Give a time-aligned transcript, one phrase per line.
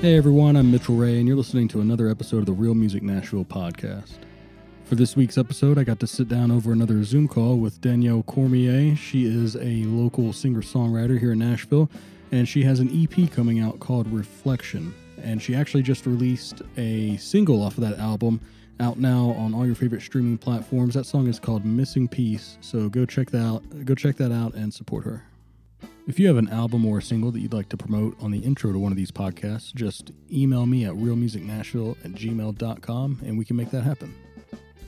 [0.00, 3.02] Hey everyone, I'm Mitchell Ray, and you're listening to another episode of the Real Music
[3.02, 4.14] Nashville podcast.
[4.86, 8.22] For this week's episode, I got to sit down over another Zoom call with Danielle
[8.22, 8.96] Cormier.
[8.96, 11.90] She is a local singer songwriter here in Nashville,
[12.32, 14.94] and she has an EP coming out called Reflection.
[15.22, 18.40] And she actually just released a single off of that album
[18.80, 20.94] out now on all your favorite streaming platforms.
[20.94, 23.84] That song is called Missing Piece, so go check that out.
[23.84, 25.29] Go check that out and support her.
[26.10, 28.40] If you have an album or a single that you'd like to promote on the
[28.40, 33.44] intro to one of these podcasts, just email me at realmusicnashville at gmail.com and we
[33.44, 34.12] can make that happen.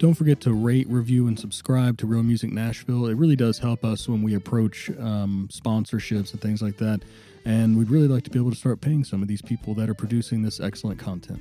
[0.00, 3.06] Don't forget to rate, review, and subscribe to Real Music Nashville.
[3.06, 7.02] It really does help us when we approach um, sponsorships and things like that.
[7.44, 9.88] And we'd really like to be able to start paying some of these people that
[9.88, 11.40] are producing this excellent content.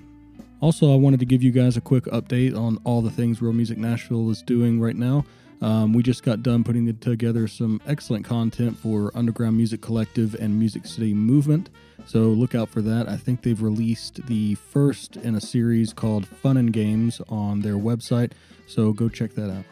[0.59, 3.51] Also, I wanted to give you guys a quick update on all the things Real
[3.51, 5.25] Music Nashville is doing right now.
[5.61, 10.57] Um, we just got done putting together some excellent content for Underground Music Collective and
[10.57, 11.69] Music City Movement.
[12.05, 13.07] So look out for that.
[13.07, 17.75] I think they've released the first in a series called Fun and Games on their
[17.75, 18.31] website.
[18.65, 19.65] So go check that out.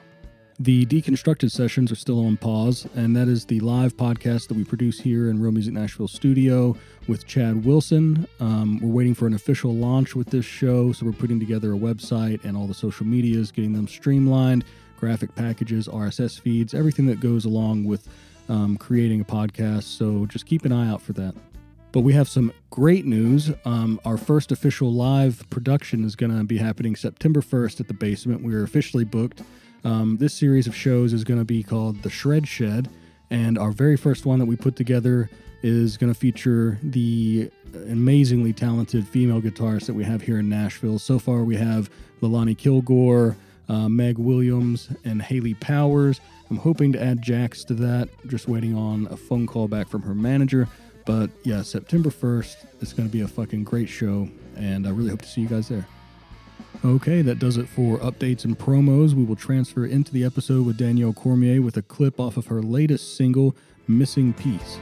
[0.62, 4.66] The Deconstructed sessions are still on pause, and that is the live podcast that we
[4.66, 6.76] produce here in Real Music Nashville studio
[7.08, 8.28] with Chad Wilson.
[8.42, 11.78] Um, we're waiting for an official launch with this show, so we're putting together a
[11.78, 14.66] website and all the social medias, getting them streamlined
[15.00, 18.08] graphic packages, RSS feeds, everything that goes along with
[18.50, 19.84] um, creating a podcast.
[19.84, 21.34] So just keep an eye out for that.
[21.92, 23.52] But we have some great news.
[23.66, 27.94] Um, our first official live production is going to be happening September 1st at the
[27.94, 28.44] basement.
[28.44, 29.42] We are officially booked.
[29.84, 32.90] Um, this series of shows is going to be called The Shred Shed.
[33.32, 35.30] And our very first one that we put together
[35.64, 37.52] is going to feature the
[37.90, 41.00] amazingly talented female guitarist that we have here in Nashville.
[41.00, 41.90] So far, we have
[42.22, 43.36] Leilani Kilgore,
[43.70, 46.20] uh, Meg Williams, and Haley Powers.
[46.50, 50.02] I'm hoping to add Jax to that, just waiting on a phone call back from
[50.02, 50.68] her manager.
[51.06, 55.12] But yeah, September 1st, it's going to be a fucking great show, and I really
[55.12, 55.88] hope to see you guys there.
[56.84, 59.14] Okay, that does it for updates and promos.
[59.14, 62.62] We will transfer into the episode with Danielle Cormier with a clip off of her
[62.62, 63.56] latest single,
[63.88, 64.78] Missing Piece.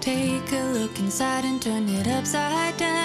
[0.00, 2.99] Take a look inside and turn it upside down.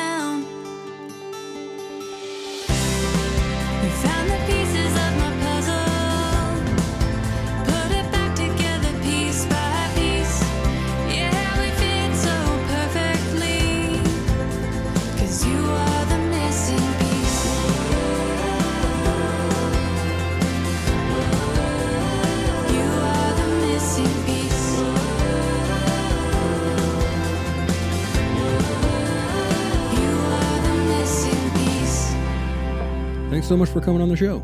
[33.35, 34.41] Thanks so much for coming on the show.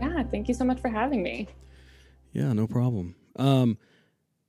[0.00, 1.46] Yeah, thank you so much for having me.
[2.32, 3.14] Yeah, no problem.
[3.36, 3.76] Um,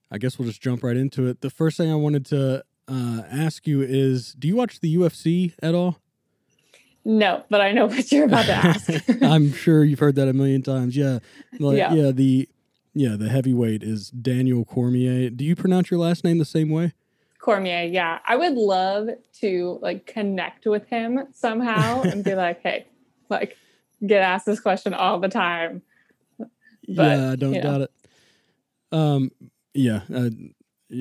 [0.10, 1.42] I guess we'll just jump right into it.
[1.42, 5.56] The first thing I wanted to uh, ask you is do you watch the UFC
[5.62, 6.00] at all?
[7.04, 8.90] No, but I know what you're about to ask.
[9.22, 10.96] I'm sure you've heard that a million times.
[10.96, 11.20] Yeah.
[11.60, 11.94] Like, yeah.
[11.94, 12.12] Yeah.
[12.12, 12.48] The
[12.94, 15.30] yeah, the heavyweight is Daniel Cormier.
[15.30, 16.94] Do you pronounce your last name the same way?
[17.40, 18.20] Cormier, yeah.
[18.26, 19.10] I would love
[19.42, 22.88] to like connect with him somehow and be like, hey,
[23.30, 23.58] like
[24.06, 25.82] get asked this question all the time.
[26.38, 26.50] But,
[26.88, 27.72] yeah, I don't you know.
[27.72, 27.92] doubt it.
[28.92, 29.32] Um,
[29.74, 30.02] yeah.
[30.14, 30.30] Uh,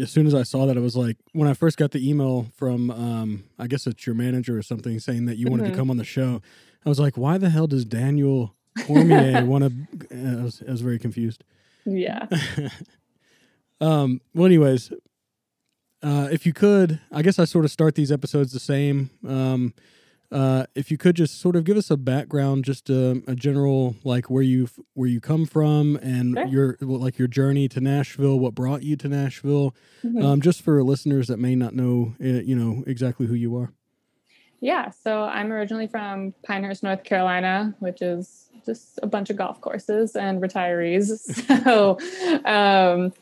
[0.00, 2.47] as soon as I saw that, it was like when I first got the email
[2.55, 5.72] from, um, I guess it's your manager or something, saying that you wanted mm-hmm.
[5.72, 6.41] to come on the show.
[6.84, 8.55] I was like, why the hell does Daniel
[8.87, 10.38] Cormier want to?
[10.38, 11.44] I was, I was very confused.
[11.84, 12.27] Yeah.
[13.81, 14.21] um.
[14.34, 14.93] Well, anyways,
[16.03, 19.11] uh, if you could, I guess I sort of start these episodes the same.
[19.27, 19.75] Um,
[20.33, 23.97] uh, if you could just sort of give us a background, just a, a general
[24.05, 26.47] like where you where you come from and sure.
[26.47, 29.75] your like your journey to Nashville, what brought you to Nashville,
[30.05, 30.25] mm-hmm.
[30.25, 33.73] um, just for listeners that may not know, uh, you know exactly who you are.
[34.61, 39.61] Yeah, so I'm originally from Pinehurst, North Carolina, which is just a bunch of golf
[39.61, 41.11] courses and retirees.
[41.65, 41.99] So,
[42.44, 43.12] um,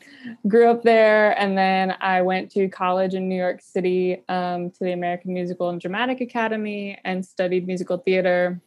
[0.47, 4.83] grew up there, and then I went to college in New York City um, to
[4.83, 8.59] the American Musical and Dramatic Academy and studied musical theater.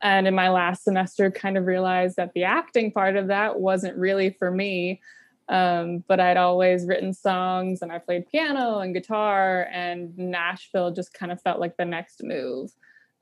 [0.00, 3.96] And in my last semester, kind of realized that the acting part of that wasn't
[3.96, 5.00] really for me.
[5.48, 11.12] Um, but I'd always written songs and I played piano and guitar, and Nashville just
[11.12, 12.72] kind of felt like the next move.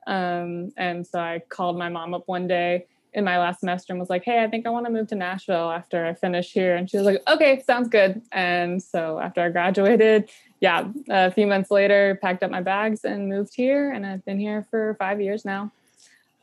[0.07, 3.99] Um, and so I called my mom up one day in my last semester and
[3.99, 6.75] was like, Hey, I think I want to move to Nashville after I finish here.
[6.75, 8.21] And she was like, Okay, sounds good.
[8.31, 10.29] And so after I graduated,
[10.59, 13.91] yeah, a few months later, packed up my bags and moved here.
[13.91, 15.71] And I've been here for five years now.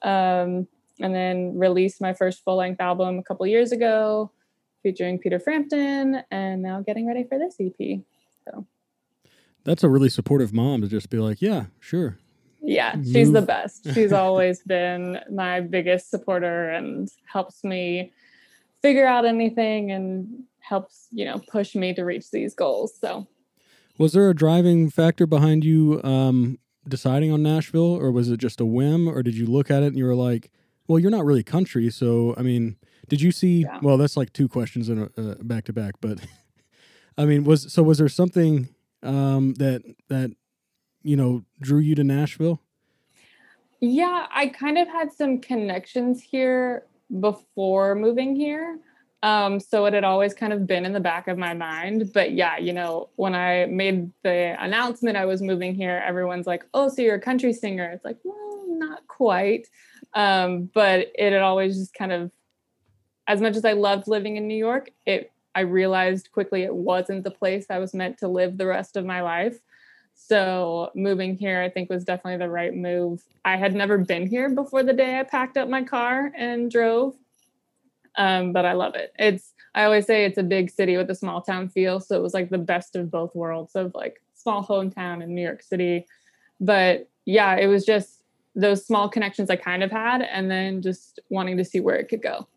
[0.03, 0.69] Um,
[1.00, 4.31] and then released my first full length album a couple years ago
[4.82, 8.00] featuring Peter Frampton and now getting ready for this EP.
[8.44, 8.67] So
[9.65, 12.19] That's a really supportive mom to just be like, yeah, sure.
[12.60, 13.87] Yeah, she's the best.
[13.94, 18.12] She's always been my biggest supporter and helps me
[18.82, 22.93] figure out anything and helps, you know, push me to reach these goals.
[23.00, 23.26] So,
[23.96, 28.60] was there a driving factor behind you um, deciding on Nashville, or was it just
[28.60, 30.50] a whim, or did you look at it and you were like,
[30.87, 32.76] well, you're not really country, so I mean,
[33.08, 33.62] did you see?
[33.62, 33.78] Yeah.
[33.82, 36.19] Well, that's like two questions in a, uh, back to back, but
[37.19, 38.69] I mean, was so was there something
[39.02, 40.32] um, that that
[41.03, 42.61] you know drew you to Nashville?
[43.81, 46.85] Yeah, I kind of had some connections here
[47.21, 48.79] before moving here.
[49.23, 52.12] Um, so it had always kind of been in the back of my mind.
[52.12, 56.65] But yeah, you know, when I made the announcement I was moving here, everyone's like,
[56.75, 57.91] oh, so you're a country singer.
[57.91, 59.67] It's like, well, not quite.
[60.15, 62.31] Um, but it had always just kind of,
[63.27, 67.25] as much as I loved living in New York, it I realized quickly it wasn't
[67.25, 69.59] the place I was meant to live the rest of my life.
[70.20, 73.23] So moving here, I think was definitely the right move.
[73.44, 77.15] I had never been here before the day I packed up my car and drove
[78.19, 79.12] um, but I love it.
[79.19, 82.23] It's I always say it's a big city with a small town feel, so it
[82.23, 86.05] was like the best of both worlds of like small hometown in New York City.
[86.61, 88.25] But yeah, it was just
[88.56, 92.09] those small connections I kind of had, and then just wanting to see where it
[92.09, 92.49] could go.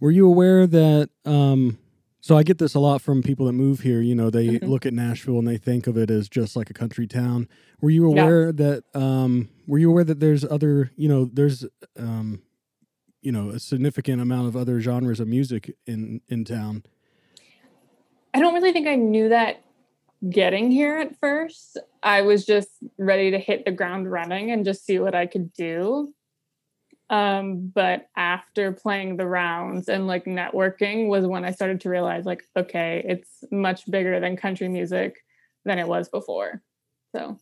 [0.00, 1.10] Were you aware that?
[1.24, 1.78] Um,
[2.22, 4.00] so I get this a lot from people that move here.
[4.00, 4.66] You know, they mm-hmm.
[4.66, 7.48] look at Nashville and they think of it as just like a country town.
[7.82, 8.52] Were you aware yeah.
[8.52, 8.84] that?
[8.94, 10.90] Um, were you aware that there's other?
[10.96, 11.66] You know, there's
[11.98, 12.40] um,
[13.22, 16.84] you know a significant amount of other genres of music in in town
[18.34, 19.62] i don't really think i knew that
[20.28, 22.68] getting here at first i was just
[22.98, 26.12] ready to hit the ground running and just see what i could do
[27.12, 32.24] um, but after playing the rounds and like networking was when i started to realize
[32.24, 35.16] like okay it's much bigger than country music
[35.64, 36.62] than it was before
[37.14, 37.38] so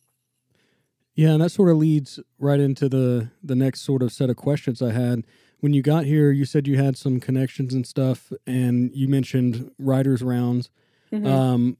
[1.15, 4.35] yeah and that sort of leads right into the the next sort of set of
[4.35, 5.23] questions i had
[5.61, 9.71] when you got here, you said you had some connections and stuff, and you mentioned
[9.77, 10.69] writers' rounds.
[11.13, 11.27] Mm-hmm.
[11.27, 11.77] Um,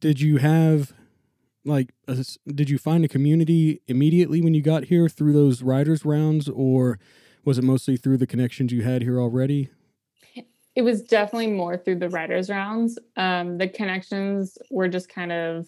[0.00, 0.92] did you have
[1.64, 1.92] like
[2.46, 6.98] did you find a community immediately when you got here through those writers rounds, or
[7.44, 9.70] was it mostly through the connections you had here already?
[10.74, 12.98] It was definitely more through the writers rounds.
[13.16, 15.66] Um, the connections were just kind of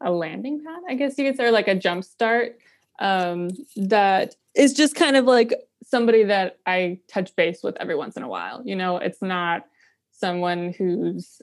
[0.00, 2.58] a landing pad, I guess you could say, like a jump start
[2.98, 5.54] um, that is just kind of like
[5.84, 8.62] somebody that I touch base with every once in a while.
[8.64, 9.66] You know, it's not
[10.12, 11.40] someone who's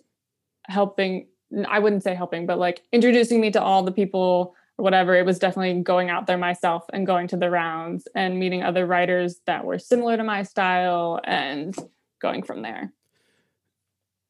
[0.65, 1.27] helping,
[1.67, 5.15] I wouldn't say helping, but like introducing me to all the people or whatever.
[5.15, 8.85] It was definitely going out there myself and going to the rounds and meeting other
[8.85, 11.75] writers that were similar to my style and
[12.19, 12.91] going from there.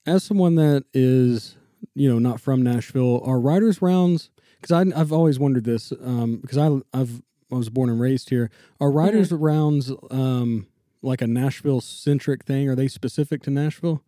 [0.06, 1.56] As someone that is,
[1.96, 4.30] you know, not from Nashville, are writers rounds
[4.60, 7.22] because I've always wondered this um, because I I've
[7.52, 8.50] I was born and raised here.
[8.81, 9.44] Are writers mm-hmm.
[9.44, 10.68] rounds um,
[11.02, 12.68] like a Nashville centric thing?
[12.68, 14.04] Are they specific to Nashville?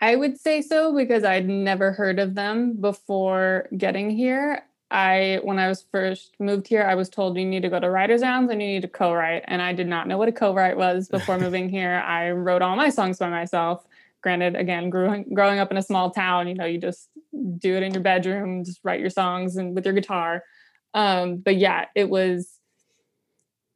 [0.00, 4.62] I would say so because I'd never heard of them before getting here.
[4.90, 7.90] I when I was first moved here, I was told you need to go to
[7.90, 10.76] writers rounds and you need to co-write, and I did not know what a co-write
[10.76, 12.02] was before moving here.
[12.06, 13.84] I wrote all my songs by myself
[14.26, 17.08] granted again growing growing up in a small town you know you just
[17.58, 20.42] do it in your bedroom just write your songs and with your guitar
[20.94, 22.55] um but yeah it was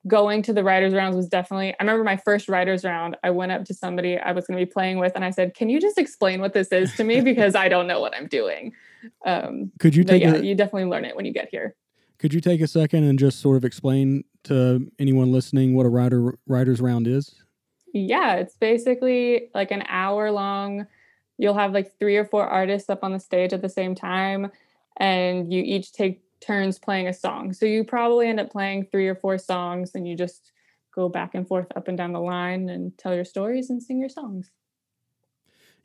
[0.07, 3.53] going to the writers rounds was definitely i remember my first writers round i went
[3.53, 5.79] up to somebody i was going to be playing with and i said can you
[5.79, 7.21] just explain what this is to me?
[7.31, 8.73] Because i don't know what i'm doing.
[9.27, 11.75] Um could you take yeah a, you definitely learn it when you get here.
[12.19, 15.89] Could you take a second and just sort of explain to anyone listening what a
[15.89, 17.35] writer writers round is?
[17.95, 20.87] Yeah, it's basically like an hour long.
[21.39, 24.51] You'll have like three or four artists up on the stage at the same time,
[24.99, 27.53] and you each take turns playing a song.
[27.53, 30.53] So you probably end up playing three or four songs, and you just
[30.95, 34.01] go back and forth up and down the line and tell your stories and sing
[34.01, 34.51] your songs.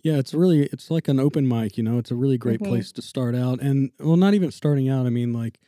[0.01, 1.97] Yeah, it's really it's like an open mic, you know.
[1.97, 2.71] It's a really great mm-hmm.
[2.71, 5.05] place to start out, and well, not even starting out.
[5.05, 5.59] I mean, like,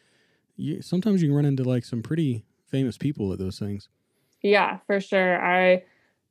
[0.56, 3.90] you, sometimes you can run into like some pretty famous people at those things.
[4.44, 5.44] Yeah, for sure.
[5.44, 5.84] I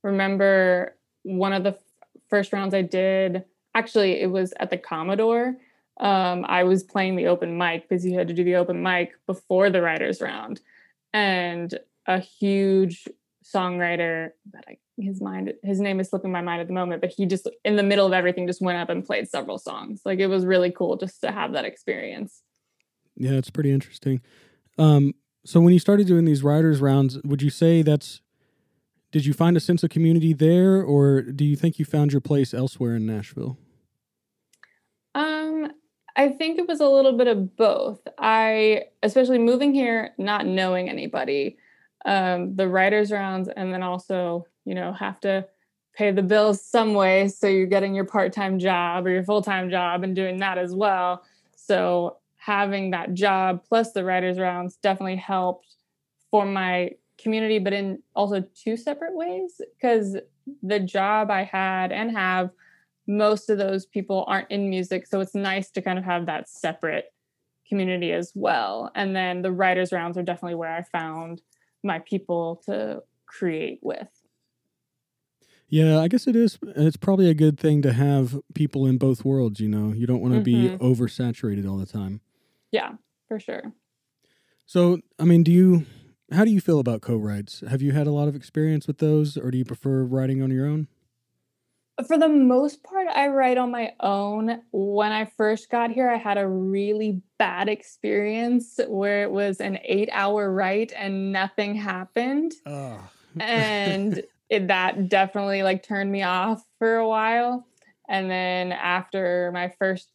[0.02, 1.78] remember one of the f-
[2.30, 3.44] first rounds I did,
[3.74, 5.56] actually, it was at the Commodore.
[5.98, 9.12] Um, I was playing the open mic because you had to do the open mic
[9.26, 10.60] before the writers round.
[11.12, 13.08] And a huge
[13.44, 17.10] songwriter that I his mind his name is slipping my mind at the moment, but
[17.10, 20.02] he just in the middle of everything just went up and played several songs.
[20.04, 22.42] Like it was really cool just to have that experience.
[23.16, 24.20] Yeah, it's pretty interesting.
[24.78, 28.20] Um, so when you started doing these writers rounds, would you say that's
[29.12, 32.20] did you find a sense of community there, or do you think you found your
[32.20, 33.56] place elsewhere in Nashville?
[35.14, 35.72] Um,
[36.16, 38.00] I think it was a little bit of both.
[38.18, 41.58] I, especially moving here, not knowing anybody,
[42.06, 45.46] um, the writers' rounds, and then also, you know, have to
[45.94, 47.28] pay the bills some way.
[47.28, 50.56] So you're getting your part time job or your full time job and doing that
[50.56, 51.22] as well.
[51.54, 55.74] So having that job plus the writers' rounds definitely helped
[56.30, 60.16] for my community, but in also two separate ways because
[60.62, 62.50] the job I had and have
[63.06, 65.06] most of those people aren't in music.
[65.06, 67.12] So it's nice to kind of have that separate
[67.68, 68.90] community as well.
[68.94, 71.42] And then the writers' rounds are definitely where I found
[71.82, 74.08] my people to create with.
[75.68, 76.58] Yeah, I guess it is.
[76.62, 79.92] It's probably a good thing to have people in both worlds, you know.
[79.92, 80.76] You don't want to mm-hmm.
[80.76, 82.20] be oversaturated all the time.
[82.70, 82.92] Yeah,
[83.26, 83.72] for sure.
[84.64, 85.86] So, I mean, do you
[86.32, 87.62] how do you feel about co-writes?
[87.68, 90.50] Have you had a lot of experience with those or do you prefer writing on
[90.50, 90.88] your own?
[92.06, 94.60] For the most part, I write on my own.
[94.70, 99.78] When I first got here, I had a really bad experience where it was an
[99.82, 102.52] eight hour write and nothing happened.
[102.66, 103.00] Oh.
[103.40, 107.66] and it, that definitely like turned me off for a while.
[108.08, 110.10] And then after my first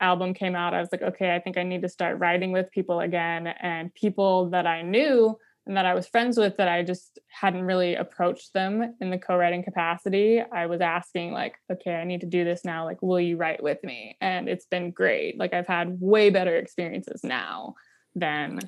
[0.00, 2.70] album came out, I was like, okay, I think I need to start writing with
[2.70, 3.46] people again.
[3.46, 7.64] And people that I knew and that I was friends with that I just hadn't
[7.64, 10.40] really approached them in the co-writing capacity.
[10.40, 12.84] I was asking like, okay, I need to do this now.
[12.84, 14.16] Like, will you write with me?
[14.20, 15.38] And it's been great.
[15.38, 17.74] Like I've had way better experiences now
[18.14, 18.60] than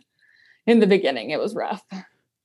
[0.67, 1.31] in the beginning.
[1.31, 1.83] It was rough.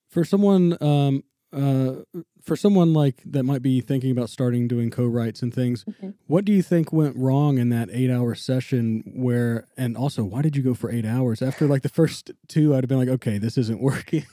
[0.10, 2.04] For someone um uh
[2.44, 6.10] for someone like that might be thinking about starting doing co-writes and things, mm-hmm.
[6.28, 10.56] what do you think went wrong in that 8-hour session where and also why did
[10.56, 11.42] you go for 8 hours?
[11.42, 14.26] After like the first two I'd have been like, okay, this isn't working.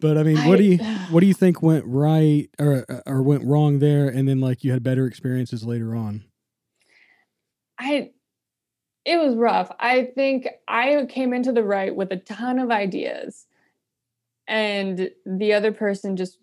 [0.00, 0.78] But I mean, what do you
[1.10, 4.72] what do you think went right or or went wrong there, and then like you
[4.72, 6.24] had better experiences later on?
[7.78, 8.10] I
[9.04, 9.70] it was rough.
[9.78, 13.46] I think I came into the write with a ton of ideas,
[14.46, 16.38] and the other person just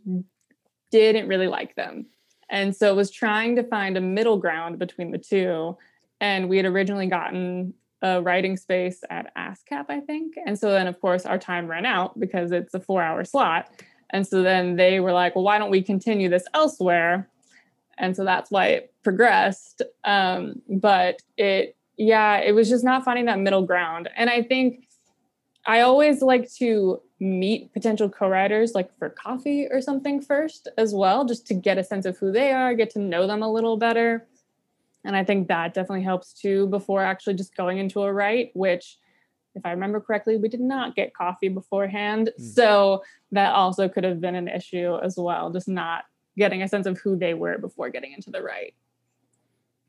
[0.92, 2.08] didn't really like them,
[2.50, 5.78] and so was trying to find a middle ground between the two.
[6.22, 10.36] And we had originally gotten a writing space at ASCAP, I think.
[10.46, 13.72] And so then, of course, our time ran out because it's a four hour slot.
[14.12, 17.30] And so then they were like, well, why don't we continue this elsewhere?
[17.98, 19.82] And so that's why it progressed.
[20.04, 24.10] Um, but it, yeah, it was just not finding that middle ground.
[24.16, 24.86] And I think
[25.66, 31.24] I always like to meet potential co-writers like for coffee or something first as well,
[31.24, 33.78] just to get a sense of who they are, get to know them a little
[33.78, 34.28] better.
[35.06, 38.98] And I think that definitely helps too before actually just going into a write, which
[39.56, 42.32] if I remember correctly, we did not get coffee beforehand.
[42.40, 42.54] Mm.
[42.54, 46.06] So that also could have been an issue as well, just not
[46.38, 48.74] getting a sense of who they were before getting into the write.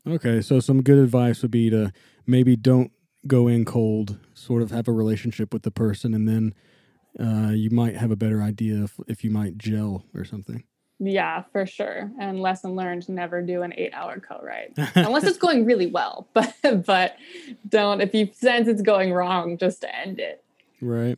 [0.07, 1.91] Okay, so some good advice would be to
[2.27, 2.91] maybe don't
[3.25, 6.53] go in cold, sort of have a relationship with the person, and then
[7.19, 10.63] uh, you might have a better idea if, if you might gel or something.
[10.99, 12.11] Yeah, for sure.
[12.19, 16.27] And lesson learned: never do an eight-hour co-write unless it's going really well.
[16.33, 17.17] But but
[17.67, 20.43] don't if you sense it's going wrong, just end it.
[20.81, 21.17] Right.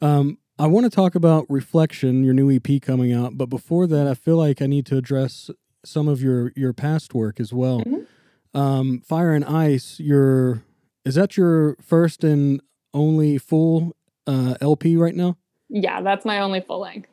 [0.00, 3.36] Um, I want to talk about reflection, your new EP coming out.
[3.36, 5.50] But before that, I feel like I need to address
[5.84, 7.80] some of your your past work as well.
[7.80, 8.58] Mm-hmm.
[8.58, 9.98] Um, Fire and Ice.
[9.98, 10.62] Your
[11.04, 12.60] is that your first and
[12.94, 13.96] only full
[14.26, 15.36] uh, LP right now?
[15.68, 17.10] Yeah, that's my only full length.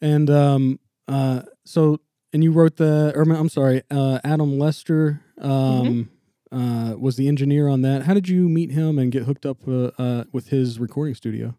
[0.00, 2.00] And um, uh, so,
[2.32, 6.10] and you wrote the, or I'm sorry, uh, Adam Lester um,
[6.52, 6.56] mm-hmm.
[6.56, 8.02] uh, was the engineer on that.
[8.02, 11.54] How did you meet him and get hooked up uh, uh, with his recording studio?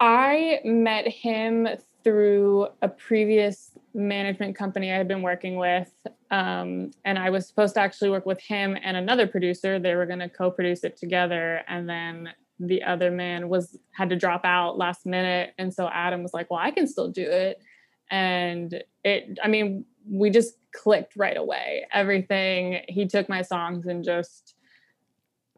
[0.00, 1.68] I met him
[2.04, 5.92] through a previous management company I had been working with.
[6.30, 9.78] Um, and I was supposed to actually work with him and another producer.
[9.78, 11.62] They were going to co produce it together.
[11.68, 12.30] And then
[12.60, 16.50] the other man was had to drop out last minute and so adam was like
[16.50, 17.62] well i can still do it
[18.10, 21.86] and it i mean we just clicked right away.
[21.92, 24.54] Everything he took my songs and just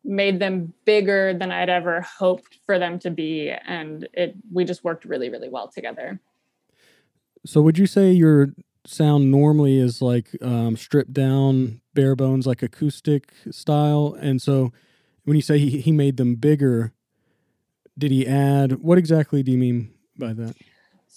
[0.03, 3.53] made them bigger than i'd ever hoped for them to be.
[3.67, 6.21] And it we just worked really really well together.
[7.47, 8.55] So would you say your
[8.87, 14.17] sound normally is like um, stripped down bare bones like acoustic style?
[14.21, 14.73] And so
[15.25, 16.93] when you say he, he made them bigger
[17.99, 20.57] did he add what exactly do you mean by that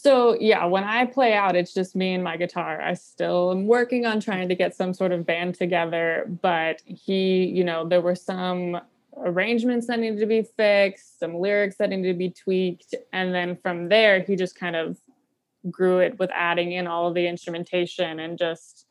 [0.03, 2.81] so yeah, when I play out, it's just me and my guitar.
[2.81, 7.45] I still am working on trying to get some sort of band together, but he,
[7.45, 8.81] you know, there were some
[9.15, 13.55] arrangements that needed to be fixed, some lyrics that needed to be tweaked, and then
[13.55, 14.97] from there he just kind of
[15.71, 18.87] grew it with adding in all of the instrumentation and just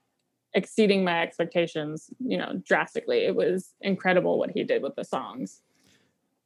[0.54, 3.26] exceeding my expectations, you know, drastically.
[3.26, 5.60] It was incredible what he did with the songs.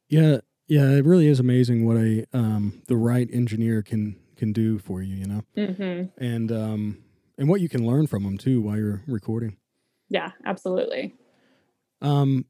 [0.09, 4.79] Yeah, yeah, it really is amazing what a um, the right engineer can can do
[4.79, 6.23] for you, you know, Mm-hmm.
[6.23, 7.03] and um,
[7.37, 9.57] and what you can learn from them too while you're recording.
[10.09, 11.15] Yeah, absolutely.
[12.01, 12.45] Um,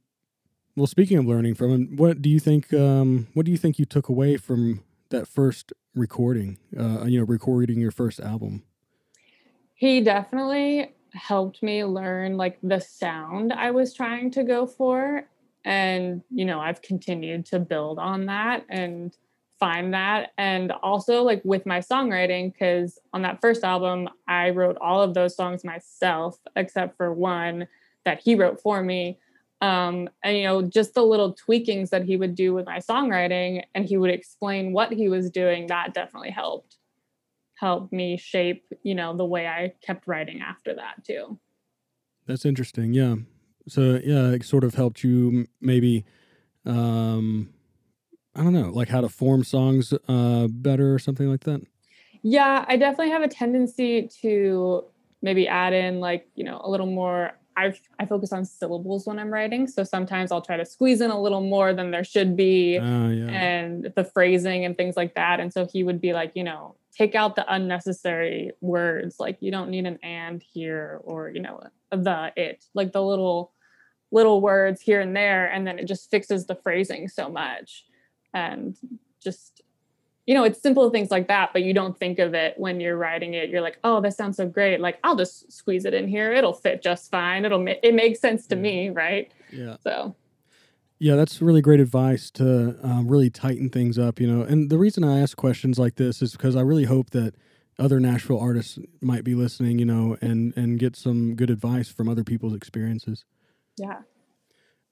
[0.75, 2.73] well, speaking of learning from him, what do you think?
[2.73, 6.59] Um, what do you think you took away from that first recording?
[6.77, 8.63] Uh, you know, recording your first album.
[9.73, 15.27] He definitely helped me learn like the sound I was trying to go for.
[15.65, 19.15] And, you know, I've continued to build on that and
[19.59, 20.31] find that.
[20.37, 25.13] And also, like with my songwriting, because on that first album, I wrote all of
[25.13, 27.67] those songs myself, except for one
[28.05, 29.19] that he wrote for me.
[29.59, 33.63] Um, and, you know, just the little tweakings that he would do with my songwriting
[33.73, 36.77] and he would explain what he was doing, that definitely helped
[37.55, 41.39] helped me shape, you know, the way I kept writing after that too.
[42.27, 42.93] That's interesting.
[42.93, 43.15] Yeah.
[43.67, 46.05] So yeah, it sort of helped you maybe,
[46.65, 47.49] um,
[48.37, 51.61] I don't know, like how to form songs uh, better or something like that.
[52.21, 54.85] Yeah, I definitely have a tendency to
[55.21, 59.17] maybe add in like, you know, a little more I I focus on syllables when
[59.17, 62.37] I'm writing, so sometimes I'll try to squeeze in a little more than there should
[62.37, 63.27] be Uh, yeah.
[63.29, 65.39] and the phrasing and things like that.
[65.39, 69.49] And so he would be like, you know, take out the unnecessary words, like you
[69.51, 73.53] don't need an and here or you know the it, like the little
[74.11, 77.85] little words here and there, and then it just fixes the phrasing so much,
[78.37, 78.77] and
[79.19, 79.61] just
[80.25, 82.97] you know it's simple things like that but you don't think of it when you're
[82.97, 86.07] writing it you're like oh this sounds so great like i'll just squeeze it in
[86.07, 88.61] here it'll fit just fine it'll ma- it makes sense to Yeah.
[88.61, 89.75] me right yeah.
[89.81, 90.15] so
[90.99, 94.41] Yeah, that's really great advice to um, really tighten things up, you know.
[94.41, 97.35] And the reason I ask questions like this is because I really hope that
[97.77, 102.09] other Nashville artists might be listening, you know, and and get some good advice from
[102.09, 103.25] other people's experiences.
[103.77, 103.99] yeah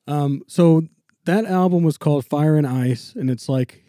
[0.07, 0.83] Um, so
[1.25, 3.83] that album was called Fire and Ice, and it's like,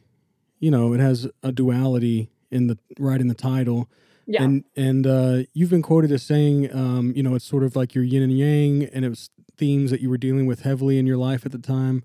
[0.59, 3.88] you know, it has a duality in the right in the title.
[4.27, 7.77] yeah And and uh, you've been quoted as saying, um, you know, it's sort of
[7.77, 10.99] like your yin and yang, and it was themes that you were dealing with heavily
[10.99, 12.03] in your life at the time.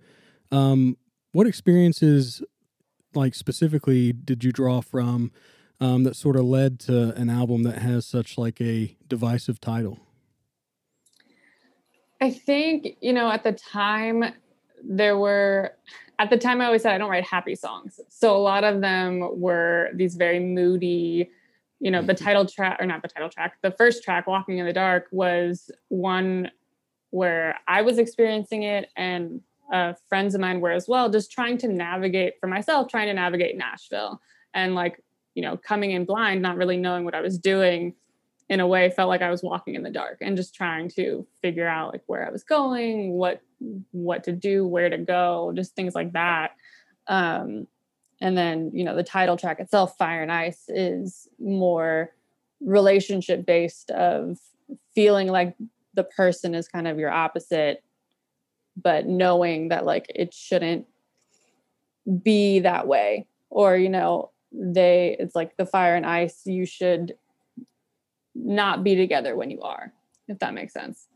[0.51, 0.97] Um,
[1.31, 2.41] what experiences,
[3.13, 5.31] like specifically, did you draw from
[5.79, 9.99] um, that sort of led to an album that has such like a divisive title?
[12.21, 14.25] I think, you know, at the time
[14.83, 15.75] there were
[16.19, 17.99] at the time I always said I don't write happy songs.
[18.09, 21.31] So a lot of them were these very moody,
[21.79, 24.65] you know, the title track or not the title track, the first track, Walking in
[24.67, 26.51] the Dark, was one
[27.09, 29.41] where I was experiencing it and
[29.73, 33.13] uh, friends of mine were as well, just trying to navigate for myself, trying to
[33.13, 34.21] navigate Nashville
[34.53, 37.95] and like, you know, coming in blind, not really knowing what I was doing
[38.51, 41.25] in a way felt like I was walking in the dark and just trying to
[41.41, 43.41] figure out like where I was going, what
[43.91, 46.51] what to do, where to go, just things like that.
[47.07, 47.65] Um,
[48.19, 52.11] and then you know the title track itself, Fire and Ice, is more
[52.59, 54.37] relationship based of
[54.93, 55.55] feeling like
[55.93, 57.81] the person is kind of your opposite,
[58.75, 60.87] but knowing that like it shouldn't
[62.21, 67.13] be that way, or you know they it's like the fire and ice you should
[68.35, 69.93] not be together when you are,
[70.27, 71.07] if that makes sense.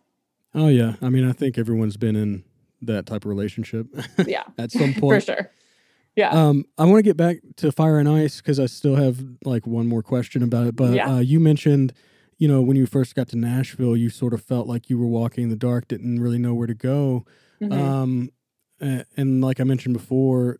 [0.54, 2.44] Oh yeah, I mean, I think everyone's been in
[2.82, 3.88] that type of relationship
[4.28, 5.22] Yeah, at some point.
[5.24, 5.52] for sure.
[6.16, 6.30] Yeah.
[6.30, 9.68] Um, I want to get back to Fire and Ice because I still have like
[9.68, 10.76] one more question about it.
[10.76, 11.16] But Yeah.
[11.16, 11.92] uh, you mentioned,
[12.38, 15.08] you know, when you first got to Nashville, you sort of felt like you were
[15.08, 17.26] walking in the dark, didn't really know where to go.
[17.62, 17.72] Mhm.
[17.74, 18.30] Um,
[18.82, 20.60] a- and like I mentioned before,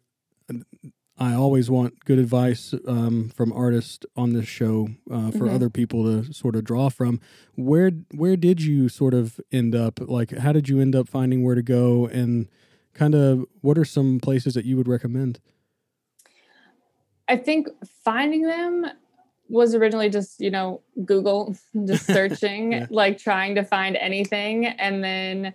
[1.18, 5.54] I always want good advice um, from artists on this show uh, for Mhm.
[5.56, 7.22] other people to sort of draw from.
[7.56, 10.00] Where where did you sort of end up?
[10.02, 12.06] Like, how did you end up finding where to go?
[12.08, 12.48] And
[12.94, 15.40] kind of, what are some places that you would recommend?
[17.28, 17.68] I think
[18.04, 18.86] finding them
[19.50, 22.88] was originally just, you know, Google, just searching, Yeah.
[22.90, 24.66] like trying to find anything.
[24.66, 25.54] And then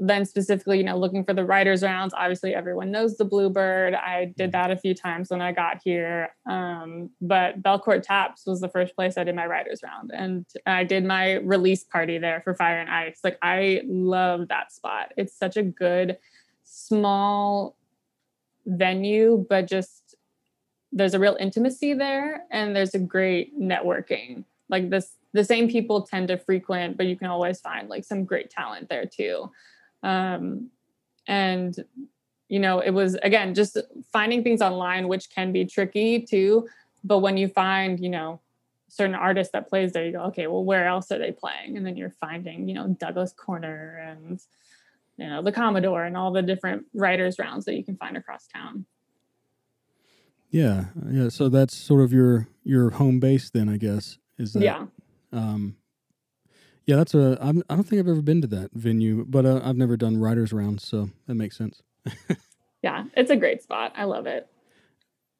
[0.00, 2.14] then specifically, you know, looking for the writers rounds.
[2.16, 3.94] Obviously, everyone knows the Bluebird.
[3.94, 6.28] I did that a few times when I got here.
[6.48, 10.84] Um, but Belcourt Taps was the first place I did my writers round, and I
[10.84, 13.20] did my release party there for Fire and Ice.
[13.24, 15.12] Like I love that spot.
[15.16, 16.18] It's such a good
[16.64, 17.76] small
[18.66, 20.14] venue, but just
[20.92, 24.44] there's a real intimacy there, and there's a great networking.
[24.68, 28.24] Like this, the same people tend to frequent, but you can always find like some
[28.24, 29.50] great talent there too
[30.02, 30.70] um,
[31.26, 31.84] and
[32.48, 33.76] you know it was again just
[34.12, 36.66] finding things online which can be tricky too
[37.04, 38.40] but when you find you know
[38.88, 41.76] certain artist that plays there, you go, okay, well, where else are they playing?
[41.76, 44.40] And then you're finding, you know, Douglas Corner and
[45.16, 48.46] you know the Commodore and all the different writers rounds that you can find across
[48.46, 48.86] town.
[50.50, 51.28] Yeah, yeah.
[51.28, 54.18] So that's sort of your your home base then, I guess.
[54.38, 54.62] Is that?
[54.62, 54.86] Yeah.
[55.32, 55.76] Um,
[56.88, 57.36] yeah, that's a.
[57.38, 60.16] I'm, I don't think I've ever been to that venue, but uh, I've never done
[60.16, 61.82] writers rounds, so that makes sense.
[62.82, 63.92] yeah, it's a great spot.
[63.94, 64.48] I love it.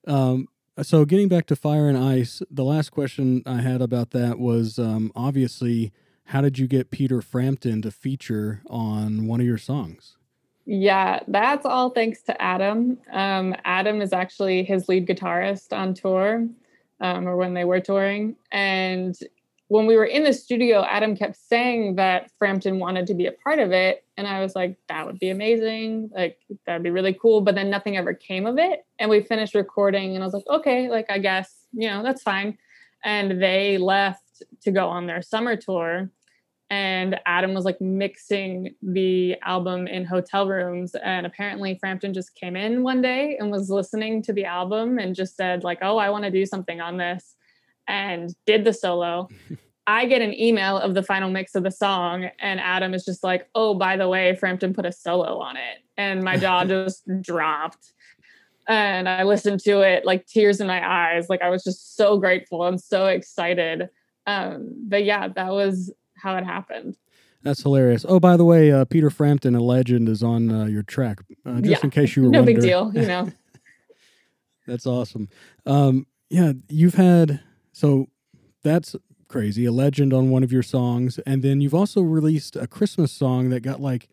[0.06, 0.48] Um,
[0.82, 4.78] so getting back to Fire and Ice, the last question I had about that was
[4.78, 5.90] um, obviously
[6.26, 10.18] how did you get Peter Frampton to feature on one of your songs?
[10.66, 12.98] Yeah, that's all thanks to Adam.
[13.10, 16.46] Um, Adam is actually his lead guitarist on tour,
[17.00, 18.36] um, or when they were touring.
[18.52, 19.18] And
[19.68, 23.32] when we were in the studio, Adam kept saying that Frampton wanted to be a
[23.32, 24.04] part of it.
[24.16, 26.10] And I was like, that would be amazing.
[26.14, 27.40] Like, that'd be really cool.
[27.40, 28.84] But then nothing ever came of it.
[28.98, 32.22] And we finished recording, and I was like, okay, like, I guess, you know, that's
[32.22, 32.58] fine.
[33.04, 36.10] And they left to go on their summer tour
[36.70, 40.94] and Adam was like mixing the album in hotel rooms.
[41.02, 45.14] And apparently, Frampton just came in one day and was listening to the album and
[45.14, 47.36] just said, like, oh, I want to do something on this,
[47.88, 49.28] and did the solo.
[49.86, 53.24] I get an email of the final mix of the song, and Adam is just
[53.24, 55.78] like, oh, by the way, Frampton put a solo on it.
[55.96, 57.94] And my jaw just dropped.
[58.68, 61.30] And I listened to it like tears in my eyes.
[61.30, 63.88] Like I was just so grateful and so excited.
[64.26, 66.98] Um, but yeah, that was how it happened.
[67.42, 68.04] That's hilarious.
[68.06, 71.20] Oh, by the way, uh, Peter Frampton, a legend, is on uh, your track.
[71.46, 71.78] Uh, just yeah.
[71.82, 72.56] in case you were no wondering.
[72.56, 73.32] big deal, you know.
[74.66, 75.30] that's awesome.
[75.64, 77.40] Um, yeah, you've had
[77.78, 78.08] so
[78.64, 78.96] that's
[79.28, 79.64] crazy.
[79.64, 83.50] A legend on one of your songs, and then you've also released a Christmas song
[83.50, 84.08] that got like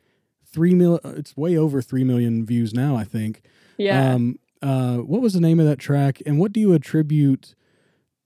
[0.45, 0.99] three mil.
[1.03, 3.41] Uh, it's way over three million views now, I think.
[3.77, 4.13] Yeah.
[4.13, 7.55] Um, uh, what was the name of that track, and what do you attribute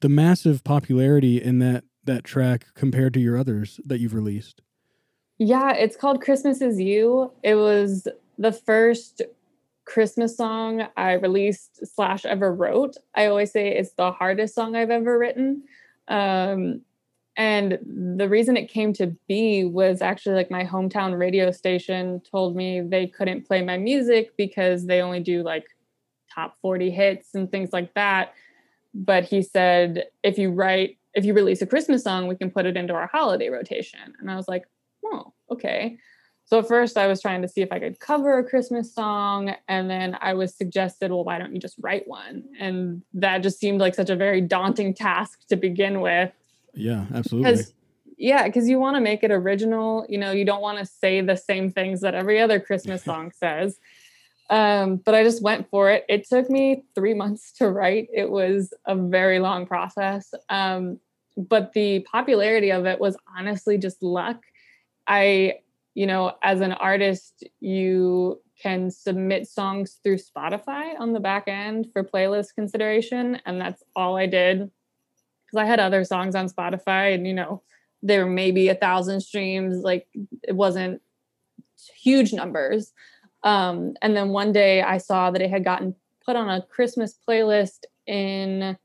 [0.01, 4.61] the massive popularity in that that track compared to your others that you've released?
[5.37, 7.31] Yeah, it's called Christmas Is You.
[7.43, 9.21] It was the first
[9.89, 12.95] Christmas song I released slash ever wrote.
[13.15, 15.63] I always say it's the hardest song I've ever written.
[16.07, 16.81] Um,
[17.35, 17.79] and
[18.17, 22.81] the reason it came to be was actually like my hometown radio station told me
[22.81, 25.65] they couldn't play my music because they only do like
[26.33, 28.33] top 40 hits and things like that.
[28.93, 32.67] But he said, if you write if you release a Christmas song, we can put
[32.67, 34.13] it into our holiday rotation.
[34.19, 34.65] And I was like,
[35.03, 35.97] oh, okay.
[36.49, 39.53] So at first I was trying to see if I could cover a Christmas song.
[39.67, 42.43] And then I was suggested, well, why don't you just write one?
[42.59, 46.31] And that just seemed like such a very daunting task to begin with.
[46.73, 47.65] Yeah, absolutely.
[48.17, 50.07] Yeah, because you want to make it original.
[50.09, 53.31] You know, you don't want to say the same things that every other Christmas song
[53.31, 53.79] says.
[54.49, 56.03] Um, but I just went for it.
[56.09, 58.07] It took me three months to write.
[58.11, 60.33] It was a very long process.
[60.49, 60.99] Um,
[61.37, 64.41] but the popularity of it was honestly just luck.
[65.07, 65.59] I,
[65.95, 71.87] you know, as an artist, you can submit songs through Spotify on the back end
[71.93, 73.39] for playlist consideration.
[73.45, 74.69] And that's all I did.
[75.45, 77.63] Because I had other songs on Spotify and, you know,
[78.03, 79.77] there were maybe a thousand streams.
[79.77, 80.07] Like
[80.43, 81.01] it wasn't
[81.95, 82.93] huge numbers.
[83.43, 87.17] Um, and then one day I saw that it had gotten put on a Christmas
[87.27, 88.77] playlist in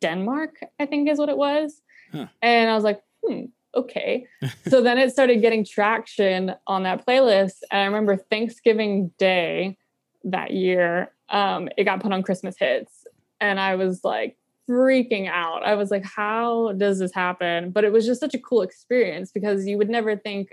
[0.00, 1.82] Denmark, I think is what it was.
[2.12, 2.26] Huh.
[2.40, 4.26] And I was like, hmm, okay.
[4.68, 7.58] so then it started getting traction on that playlist.
[7.70, 9.76] And I remember Thanksgiving Day
[10.24, 13.06] that year, um, it got put on Christmas hits.
[13.40, 14.36] And I was like
[14.68, 15.64] freaking out.
[15.64, 17.70] I was like, how does this happen?
[17.70, 20.52] But it was just such a cool experience because you would never think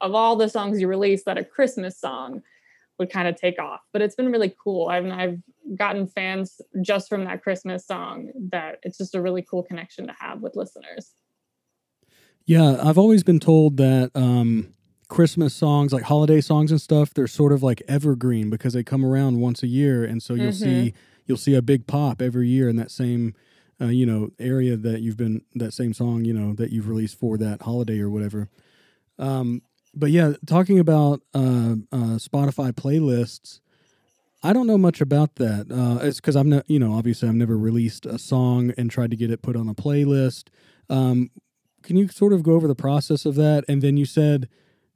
[0.00, 2.42] of all the songs you release that a Christmas song
[2.98, 3.80] would kind of take off.
[3.92, 4.88] But it's been really cool.
[4.88, 5.38] I've I've
[5.76, 10.14] gotten fans just from that Christmas song that it's just a really cool connection to
[10.18, 11.12] have with listeners.
[12.46, 14.72] Yeah, I've always been told that um,
[15.08, 19.04] Christmas songs, like holiday songs and stuff, they're sort of like evergreen because they come
[19.04, 20.64] around once a year, and so you'll mm-hmm.
[20.64, 20.94] see
[21.26, 23.34] you'll see a big pop every year in that same
[23.80, 27.18] uh, you know area that you've been that same song you know that you've released
[27.18, 28.48] for that holiday or whatever.
[29.18, 33.60] Um, but yeah, talking about uh, uh, Spotify playlists,
[34.42, 35.72] I don't know much about that.
[35.72, 39.10] Uh, it's because I've not, you know, obviously I've never released a song and tried
[39.10, 40.48] to get it put on a playlist.
[40.90, 41.30] Um,
[41.86, 43.64] can you sort of go over the process of that?
[43.68, 44.48] And then you said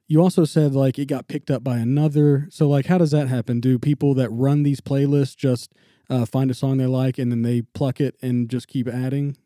[0.07, 2.49] you also said like it got picked up by another.
[2.51, 3.61] So like, how does that happen?
[3.61, 5.73] Do people that run these playlists just
[6.09, 9.37] uh, find a song they like and then they pluck it and just keep adding?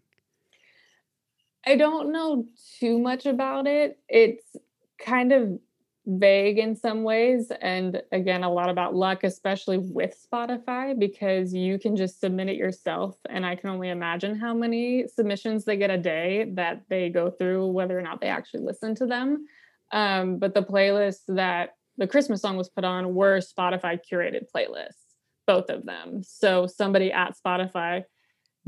[1.68, 2.46] I don't know
[2.80, 4.00] too much about it.
[4.10, 4.56] It's
[5.00, 5.60] kind of
[6.08, 11.80] vague in some ways and again a lot about luck especially with spotify because you
[11.80, 15.90] can just submit it yourself and i can only imagine how many submissions they get
[15.90, 19.46] a day that they go through whether or not they actually listen to them.
[19.92, 25.02] Um, but the playlists that the christmas song was put on were spotify curated playlists
[25.48, 26.24] both of them.
[26.24, 28.04] So somebody at spotify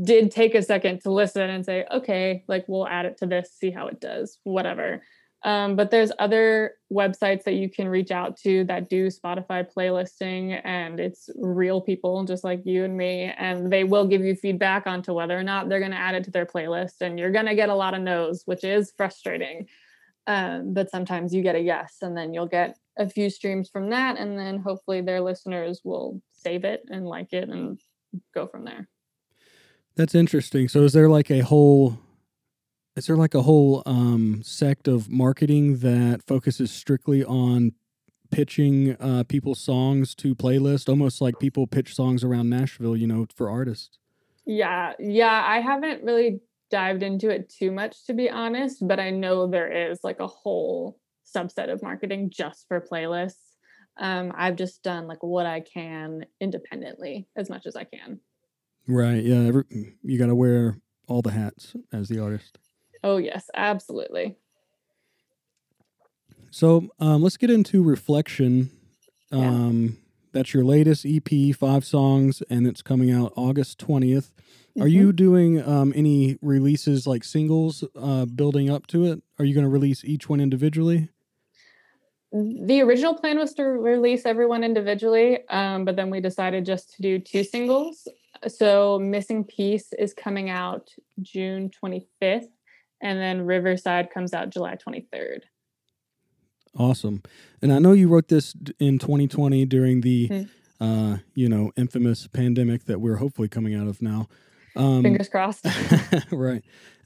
[0.02, 3.52] did take a second to listen and say okay like we'll add it to this
[3.52, 5.02] see how it does whatever
[5.43, 10.60] um, but there's other websites that you can reach out to that do Spotify playlisting,
[10.63, 14.88] and it's real people just like you and me, and they will give you feedback
[14.88, 17.02] onto whether or not they're going to add it to their playlist.
[17.02, 19.67] And you're going to get a lot of no's, which is frustrating.
[20.26, 23.91] Um, but sometimes you get a yes, and then you'll get a few streams from
[23.91, 27.80] that, and then hopefully their listeners will save it and like it and
[28.34, 28.88] go from there.
[29.95, 30.67] That's interesting.
[30.67, 32.00] So, is there like a whole
[32.97, 37.73] is there like a whole um, sect of marketing that focuses strictly on
[38.31, 43.27] pitching uh, people's songs to playlist, almost like people pitch songs around Nashville, you know,
[43.36, 43.99] for artists?
[44.45, 45.43] Yeah, yeah.
[45.45, 49.91] I haven't really dived into it too much, to be honest, but I know there
[49.91, 53.36] is like a whole subset of marketing just for playlists.
[53.99, 58.19] Um, I've just done like what I can independently as much as I can.
[58.88, 59.23] Right.
[59.23, 59.47] Yeah.
[59.47, 59.63] Every,
[60.01, 62.57] you got to wear all the hats as the artist.
[63.03, 64.36] Oh, yes, absolutely.
[66.51, 68.71] So um, let's get into Reflection.
[69.31, 69.89] Um, yeah.
[70.33, 74.31] That's your latest EP, five songs, and it's coming out August 20th.
[74.31, 74.81] Mm-hmm.
[74.81, 79.23] Are you doing um, any releases like singles uh, building up to it?
[79.39, 81.10] Are you going to release each one individually?
[82.31, 87.01] The original plan was to release everyone individually, um, but then we decided just to
[87.01, 88.07] do two singles.
[88.47, 90.89] So Missing Piece is coming out
[91.21, 92.49] June 25th
[93.01, 95.41] and then Riverside comes out July 23rd.
[96.77, 97.23] Awesome.
[97.62, 100.83] And I know you wrote this in 2020 during the, mm-hmm.
[100.83, 104.27] uh, you know, infamous pandemic that we're hopefully coming out of now.
[104.75, 105.65] Um, Fingers crossed.
[106.31, 106.63] right.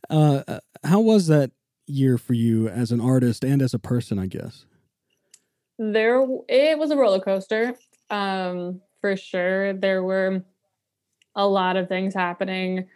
[0.10, 1.52] Uh, uh, how was that
[1.88, 4.20] year for you as an artist and as a person?
[4.20, 4.66] I guess
[5.82, 7.76] there it was a roller coaster,
[8.12, 9.74] um, for sure.
[9.74, 10.44] There were
[11.36, 12.88] a lot of things happening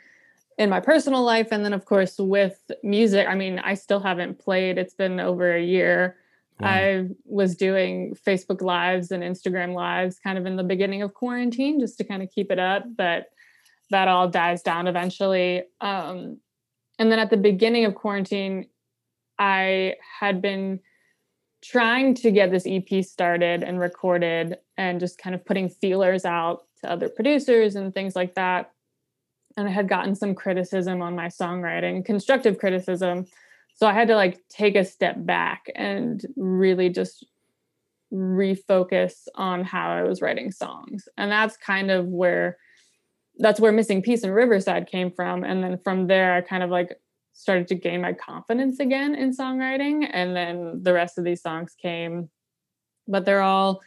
[0.57, 4.39] in my personal life and then of course with music i mean i still haven't
[4.39, 6.17] played it's been over a year.
[6.59, 6.69] Wow.
[6.69, 11.79] i was doing facebook lives and instagram lives kind of in the beginning of quarantine
[11.79, 13.27] just to kind of keep it up but
[13.91, 15.61] that all dies down eventually.
[15.79, 16.39] Um,
[16.97, 18.67] and then at the beginning of quarantine
[19.37, 20.79] i had been
[21.61, 26.63] trying to get this ep started and recorded and just kind of putting feelers out
[26.79, 28.71] to other producers and things like that
[29.57, 33.25] and I had gotten some criticism on my songwriting, constructive criticism.
[33.75, 37.25] So I had to like take a step back and really just
[38.13, 41.07] refocus on how I was writing songs.
[41.17, 42.57] And that's kind of where
[43.37, 45.43] that's where Missing Piece and Riverside came from.
[45.43, 46.95] And then from there I kind of like
[47.33, 50.09] started to gain my confidence again in songwriting.
[50.11, 52.29] And then the rest of these songs came.
[53.07, 53.81] But they're all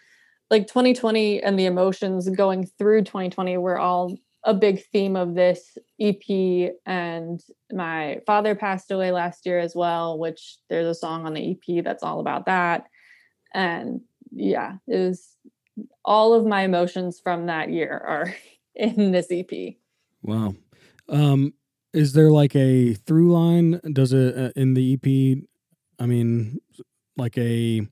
[0.51, 4.15] like 2020 and the emotions going through 2020 were all
[4.49, 6.73] a big theme of this EP.
[6.87, 7.39] And
[7.71, 11.85] my father passed away last year as well, which there's a song on the EP
[11.85, 12.87] that's all about that.
[13.53, 14.01] And
[14.33, 15.37] yeah, it was
[16.03, 18.35] all of my emotions from that year are
[18.75, 19.75] in this EP.
[20.23, 20.55] Wow.
[21.11, 21.53] Um,
[21.93, 23.81] is there like a through line?
[23.93, 25.45] Does it uh, in the EP?
[25.99, 26.59] I mean,
[27.19, 27.87] like a,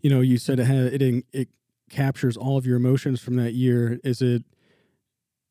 [0.00, 1.48] you know, you said it had it it
[1.90, 4.00] captures all of your emotions from that year.
[4.04, 4.44] Is it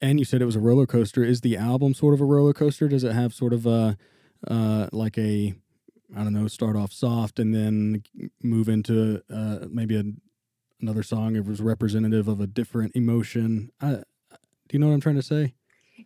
[0.01, 1.23] and you said it was a roller coaster.
[1.23, 2.87] Is the album sort of a roller coaster?
[2.87, 3.97] Does it have sort of a
[4.47, 5.53] uh, like a
[6.15, 8.03] I don't know, start off soft and then
[8.41, 10.03] move into uh, maybe a,
[10.81, 13.71] another song it was representative of a different emotion.
[13.81, 15.53] I, do you know what I'm trying to say?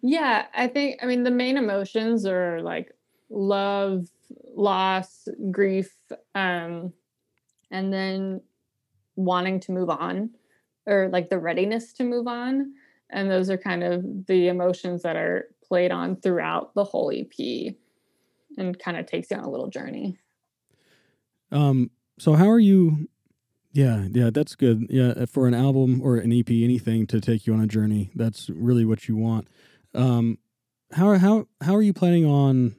[0.01, 2.91] Yeah, I think I mean the main emotions are like
[3.30, 4.08] love,
[4.56, 5.93] loss, grief,
[6.34, 6.93] um,
[7.69, 8.41] and then
[9.15, 10.32] wanting to move on
[10.88, 12.73] or like the readiness to move on
[13.12, 17.76] and those are kind of the emotions that are played on throughout the whole ep
[18.58, 20.17] and kind of takes you on a little journey.
[21.52, 23.10] Um so how are you
[23.74, 24.88] yeah yeah that's good.
[24.89, 28.12] Yeah uh, for an album or an ep anything to take you on a journey
[28.15, 29.47] that's really what you want.
[29.93, 30.38] Um
[30.91, 32.76] how how how are you planning on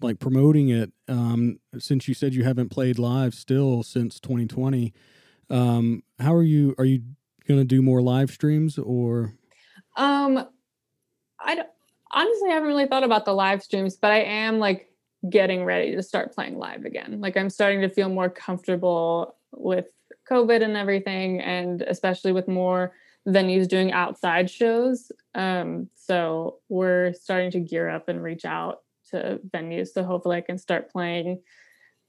[0.00, 0.92] like promoting it?
[1.08, 4.92] Um since you said you haven't played live still since 2020
[5.50, 7.02] um how are you are you
[7.46, 9.34] going to do more live streams or
[9.96, 10.46] um,
[11.40, 11.64] I
[12.12, 14.88] honestly haven't really thought about the live streams, but I am like
[15.28, 17.20] getting ready to start playing live again.
[17.20, 19.86] Like I'm starting to feel more comfortable with
[20.30, 22.92] COVID and everything, and especially with more
[23.26, 25.12] venues doing outside shows.
[25.34, 29.88] Um, so we're starting to gear up and reach out to venues.
[29.88, 31.40] So hopefully I can start playing,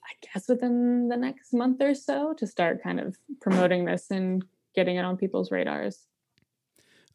[0.03, 4.43] I guess, within the next month or so to start kind of promoting this and
[4.75, 6.07] getting it on people's radars.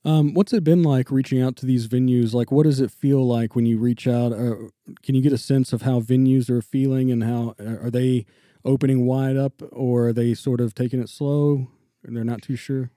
[0.05, 2.33] Um, what's it been like reaching out to these venues?
[2.33, 4.33] Like, what does it feel like when you reach out?
[4.33, 4.55] Uh,
[5.03, 8.25] can you get a sense of how venues are feeling and how are they
[8.65, 11.69] opening wide up or are they sort of taking it slow
[12.05, 12.91] and they're not too sure?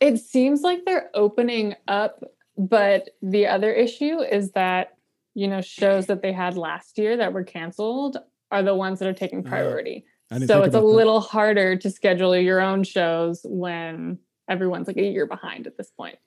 [0.00, 2.22] It seems like they're opening up,
[2.56, 4.96] but the other issue is that,
[5.34, 8.18] you know, shows that they had last year that were canceled
[8.50, 10.04] are the ones that are taking oh, priority.
[10.30, 10.84] Uh, so it's a that.
[10.84, 15.90] little harder to schedule your own shows when everyone's like a year behind at this
[15.90, 16.18] point.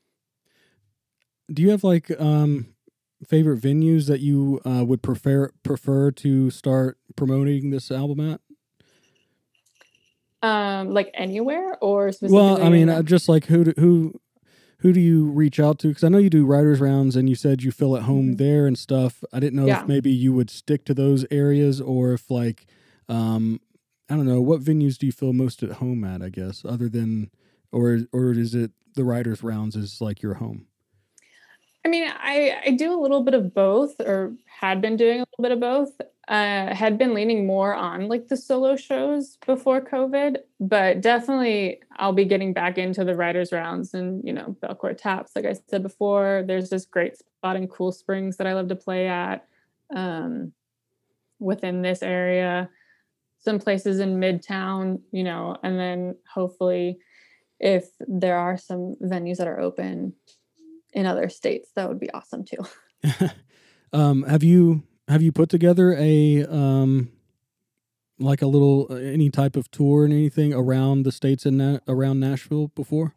[1.52, 2.68] Do you have like um
[3.26, 8.42] favorite venues that you uh, would prefer prefer to start promoting this album at?
[10.44, 12.38] Um, like anywhere or specifically?
[12.38, 14.20] Well, I mean, uh, just like who do, who
[14.80, 15.88] who do you reach out to?
[15.88, 18.36] Because I know you do writers rounds, and you said you feel at home mm-hmm.
[18.36, 19.24] there and stuff.
[19.34, 19.82] I didn't know yeah.
[19.82, 22.68] if maybe you would stick to those areas or if like,
[23.10, 23.60] um,
[24.10, 26.22] I don't know, what venues do you feel most at home at?
[26.22, 27.32] I guess other than,
[27.72, 30.67] or or is it the writers rounds is like your home?
[31.88, 35.26] I mean, I I do a little bit of both, or had been doing a
[35.26, 35.92] little bit of both
[36.28, 42.12] uh, had been leaning more on like the solo shows before COVID, but definitely I'll
[42.12, 45.32] be getting back into the writers' rounds and you know Belcourt Taps.
[45.34, 48.76] Like I said before, there's this great spot in Cool Springs that I love to
[48.76, 49.48] play at
[49.96, 50.52] um,
[51.40, 52.70] within this area.
[53.40, 57.00] Some places in Midtown, you know, and then hopefully,
[57.62, 60.12] if there are some venues that are open
[60.98, 62.66] in other states, that would be awesome too.
[63.94, 67.10] um, have you have you put together a um
[68.20, 71.80] like a little uh, any type of tour and anything around the states and Na-
[71.88, 73.14] around Nashville before?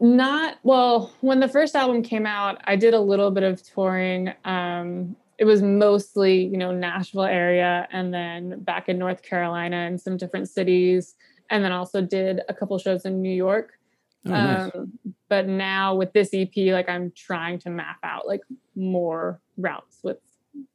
[0.00, 1.12] Not well.
[1.20, 4.32] When the first album came out, I did a little bit of touring.
[4.44, 10.00] Um, it was mostly you know Nashville area, and then back in North Carolina and
[10.00, 11.16] some different cities,
[11.50, 13.77] and then also did a couple shows in New York.
[14.26, 14.70] Oh, nice.
[14.74, 14.92] um,
[15.28, 18.40] but now with this EP, like I'm trying to map out like
[18.74, 20.18] more routes with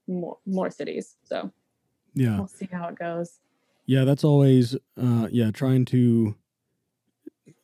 [0.08, 1.16] more more cities.
[1.24, 1.52] So
[2.14, 3.40] yeah, we'll see how it goes.
[3.86, 6.36] Yeah, that's always uh, yeah trying to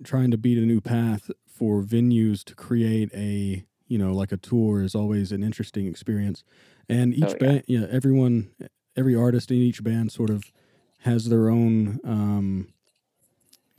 [0.04, 4.38] trying to beat a new path for venues to create a you know like a
[4.38, 6.44] tour is always an interesting experience,
[6.88, 7.48] and each oh, yeah.
[7.48, 8.52] band yeah everyone
[8.96, 10.52] every artist in each band sort of
[11.00, 12.68] has their own um,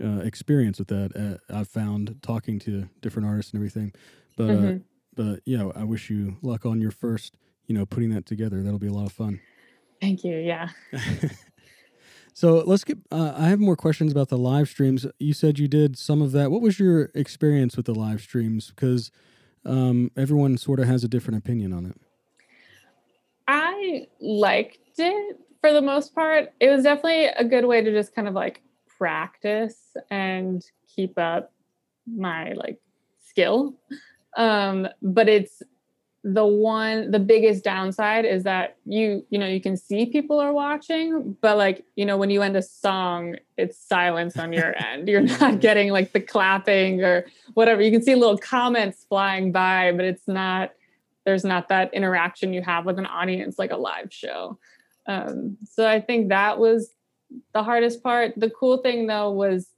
[0.02, 1.40] uh, experience with that.
[1.50, 3.92] Uh, I've found talking to different artists and everything,
[4.36, 4.76] but uh, mm-hmm.
[5.14, 7.36] but yeah, I wish you luck on your first
[7.70, 8.64] you know, putting that together.
[8.64, 9.40] That'll be a lot of fun.
[10.00, 10.36] Thank you.
[10.36, 10.70] Yeah.
[12.34, 12.98] so let's get.
[13.12, 15.06] Uh, I have more questions about the live streams.
[15.20, 16.50] You said you did some of that.
[16.50, 18.70] What was your experience with the live streams?
[18.70, 19.12] Because
[19.64, 21.96] um, everyone sort of has a different opinion on it.
[23.46, 26.52] I liked it for the most part.
[26.58, 28.62] It was definitely a good way to just kind of like
[29.00, 30.62] practice and
[30.94, 31.52] keep up
[32.06, 32.78] my like
[33.26, 33.74] skill.
[34.36, 35.62] Um, but it's
[36.22, 40.52] the one the biggest downside is that you you know you can see people are
[40.52, 45.08] watching but like you know when you end a song it's silence on your end.
[45.08, 47.80] You're not getting like the clapping or whatever.
[47.80, 50.72] You can see little comments flying by but it's not
[51.24, 54.58] there's not that interaction you have with an audience like a live show.
[55.06, 56.94] Um, so i think that was
[57.52, 58.32] the hardest part.
[58.36, 59.68] The cool thing though was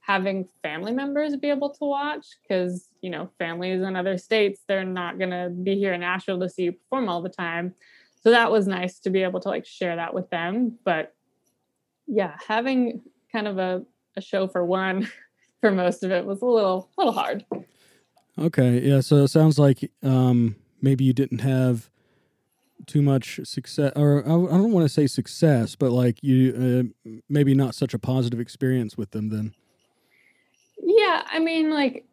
[0.00, 4.84] having family members be able to watch because you know families in other states they're
[4.84, 7.74] not going to be here in nashville to see you perform all the time.
[8.22, 10.78] So that was nice to be able to like share that with them.
[10.84, 11.14] But
[12.06, 13.00] yeah having
[13.32, 13.82] kind of a,
[14.16, 15.08] a show for one
[15.60, 17.44] for most of it was a little little hard.
[18.38, 21.88] Okay yeah so it sounds like um maybe you didn't have
[22.86, 27.54] too much success or i don't want to say success but like you uh, maybe
[27.54, 29.54] not such a positive experience with them then
[30.84, 32.04] yeah, I mean, like,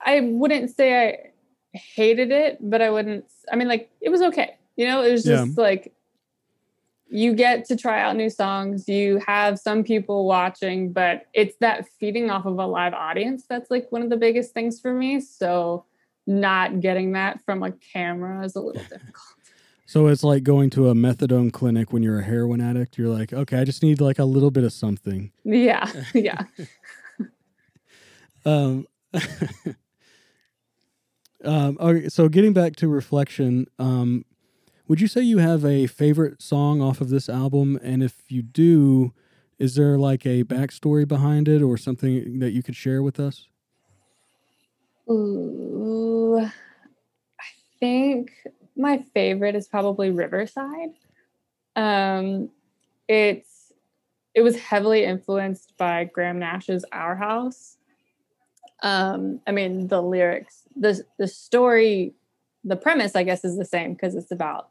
[0.00, 3.26] I wouldn't say I hated it, but I wouldn't.
[3.50, 4.56] I mean, like, it was okay.
[4.76, 5.62] You know, it was just yeah.
[5.62, 5.92] like
[7.08, 8.88] you get to try out new songs.
[8.88, 13.70] You have some people watching, but it's that feeding off of a live audience that's
[13.70, 15.20] like one of the biggest things for me.
[15.20, 15.84] So,
[16.26, 19.41] not getting that from a camera is a little difficult.
[19.92, 22.96] So it's like going to a methadone clinic when you're a heroin addict.
[22.96, 25.32] You're like, okay, I just need like a little bit of something.
[25.44, 26.44] Yeah, yeah.
[28.44, 28.86] Um,
[31.44, 34.24] um, okay, so getting back to reflection, um,
[34.88, 37.78] would you say you have a favorite song off of this album?
[37.82, 39.12] And if you do,
[39.58, 43.46] Is there like a backstory behind it or something that you could share with us?
[45.10, 46.50] Ooh, I
[47.80, 48.30] think
[48.82, 50.90] my favorite is probably Riverside.
[51.76, 52.50] Um,
[53.08, 53.72] it's
[54.34, 57.76] it was heavily influenced by Graham Nash's Our House.
[58.82, 62.14] Um, I mean, the lyrics, the the story,
[62.64, 64.68] the premise, I guess, is the same because it's about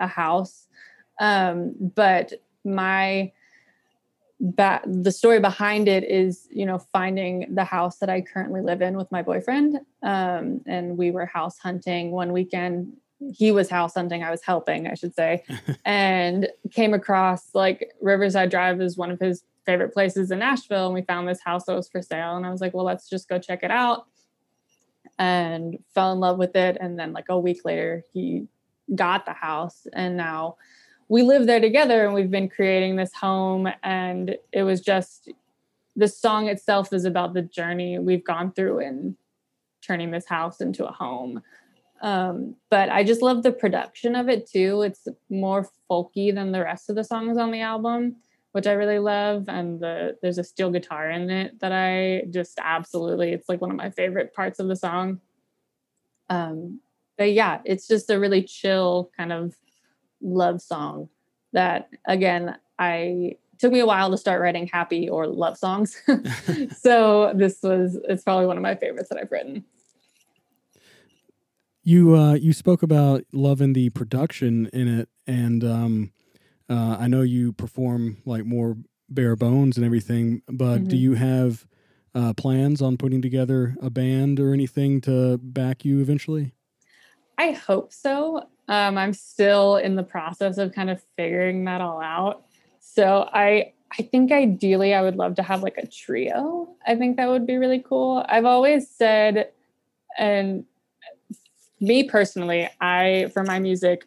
[0.00, 0.66] a house.
[1.20, 2.32] Um, but
[2.64, 3.32] my
[4.40, 8.80] that the story behind it is you know finding the house that i currently live
[8.80, 12.92] in with my boyfriend um, and we were house hunting one weekend
[13.32, 15.42] he was house hunting i was helping i should say
[15.84, 20.94] and came across like riverside drive is one of his favorite places in nashville and
[20.94, 23.28] we found this house that was for sale and i was like well let's just
[23.28, 24.06] go check it out
[25.18, 28.46] and fell in love with it and then like a week later he
[28.94, 30.56] got the house and now
[31.08, 35.30] we live there together and we've been creating this home and it was just
[35.96, 39.16] the song itself is about the journey we've gone through in
[39.82, 41.42] turning this house into a home
[42.00, 46.62] um, but i just love the production of it too it's more folky than the
[46.62, 48.16] rest of the songs on the album
[48.52, 52.58] which i really love and the there's a steel guitar in it that i just
[52.62, 55.20] absolutely it's like one of my favorite parts of the song
[56.30, 56.80] um,
[57.16, 59.54] but yeah it's just a really chill kind of
[60.20, 61.08] love song
[61.52, 66.00] that again I took me a while to start writing happy or love songs.
[66.80, 69.64] so this was it's probably one of my favorites that I've written.
[71.88, 76.12] You uh, you spoke about loving the production in it, and um,
[76.68, 78.76] uh, I know you perform like more
[79.08, 80.42] bare bones and everything.
[80.46, 80.88] But mm-hmm.
[80.88, 81.66] do you have
[82.14, 86.52] uh, plans on putting together a band or anything to back you eventually?
[87.38, 88.46] I hope so.
[88.68, 92.44] Um, I'm still in the process of kind of figuring that all out.
[92.80, 96.68] So I I think ideally I would love to have like a trio.
[96.86, 98.26] I think that would be really cool.
[98.28, 99.52] I've always said,
[100.18, 100.66] and
[101.80, 104.06] me personally, I for my music,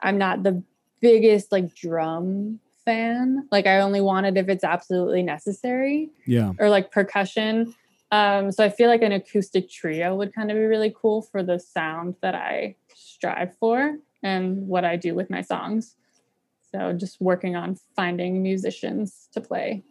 [0.00, 0.62] I'm not the
[1.00, 3.48] biggest like drum fan.
[3.50, 6.10] Like I only want it if it's absolutely necessary.
[6.26, 6.52] Yeah.
[6.58, 7.74] Or like percussion.
[8.12, 11.42] Um, so I feel like an acoustic trio would kind of be really cool for
[11.42, 15.96] the sound that I strive for and what I do with my songs.
[16.72, 19.82] So just working on finding musicians to play.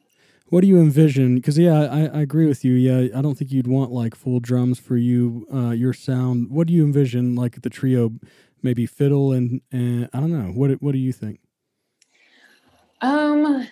[0.49, 1.35] What do you envision?
[1.35, 2.73] Because yeah, I, I agree with you.
[2.73, 6.51] Yeah, I don't think you'd want like full drums for you, uh, your sound.
[6.51, 7.35] What do you envision?
[7.35, 8.13] Like the trio,
[8.61, 10.51] maybe fiddle and and I don't know.
[10.51, 11.39] What what do you think?
[13.01, 13.67] Um,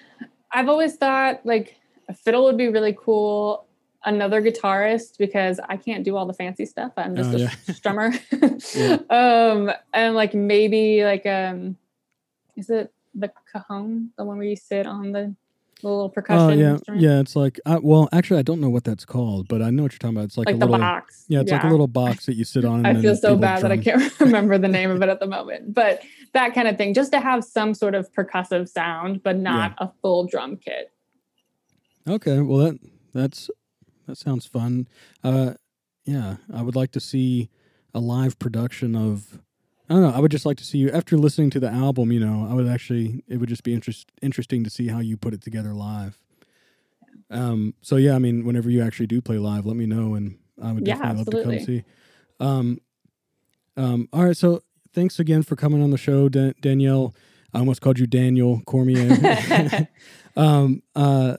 [0.52, 1.76] I've always thought like
[2.10, 3.66] a fiddle would be really cool
[4.06, 6.92] another guitarist because I can't do all the fancy stuff.
[6.98, 7.50] I'm just oh, a yeah.
[7.68, 8.12] strummer.
[9.10, 9.52] yeah.
[9.52, 11.78] Um, and like maybe like um,
[12.56, 15.36] is it the cajon, the one where you sit on the
[15.88, 16.42] little percussion?
[16.42, 17.02] Oh yeah, instrument?
[17.02, 17.20] yeah.
[17.20, 19.92] It's like I, well, actually, I don't know what that's called, but I know what
[19.94, 20.26] you're talking about.
[20.26, 21.26] It's like, like a little box.
[21.28, 21.58] Yeah, it's yeah.
[21.58, 22.86] like a little box that you sit on.
[22.86, 25.74] I feel so bad that I can't remember the name of it at the moment,
[25.74, 26.02] but
[26.34, 29.90] that kind of thing, just to have some sort of percussive sound, but not a
[30.02, 30.92] full drum kit.
[32.08, 32.80] Okay, well that
[33.14, 33.50] that's
[34.08, 34.88] that sounds fun.
[35.24, 35.54] Uh,
[36.06, 37.50] yeah, I would like to see
[37.94, 39.40] a live production of.
[39.90, 40.12] I don't know.
[40.16, 42.12] I would just like to see you after listening to the album.
[42.12, 43.24] You know, I would actually.
[43.28, 46.20] It would just be interest, interesting to see how you put it together live.
[47.30, 47.74] Um.
[47.82, 50.72] So yeah, I mean, whenever you actually do play live, let me know, and I
[50.72, 51.84] would definitely yeah, love to come see.
[52.40, 52.80] Um.
[53.76, 54.10] Um.
[54.14, 54.38] All right.
[54.38, 54.64] So
[54.94, 57.14] thanks again for coming on the show, Dan- Danielle.
[57.54, 59.88] I almost called you Daniel Cormier.
[60.38, 60.82] um.
[60.96, 61.38] Uh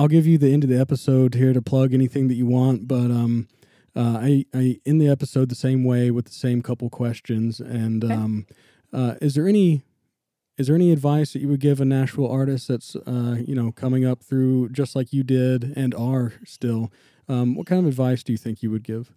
[0.00, 2.88] I'll give you the end of the episode here to plug anything that you want,
[2.88, 3.48] but um,
[3.96, 7.60] uh, I I end the episode the same way with the same couple questions.
[7.60, 8.14] And okay.
[8.14, 8.46] um,
[8.92, 9.82] uh, is there any
[10.58, 13.72] is there any advice that you would give a Nashville artist that's uh, you know
[13.72, 16.92] coming up through just like you did and are still?
[17.28, 19.12] Um, what kind of advice do you think you would give?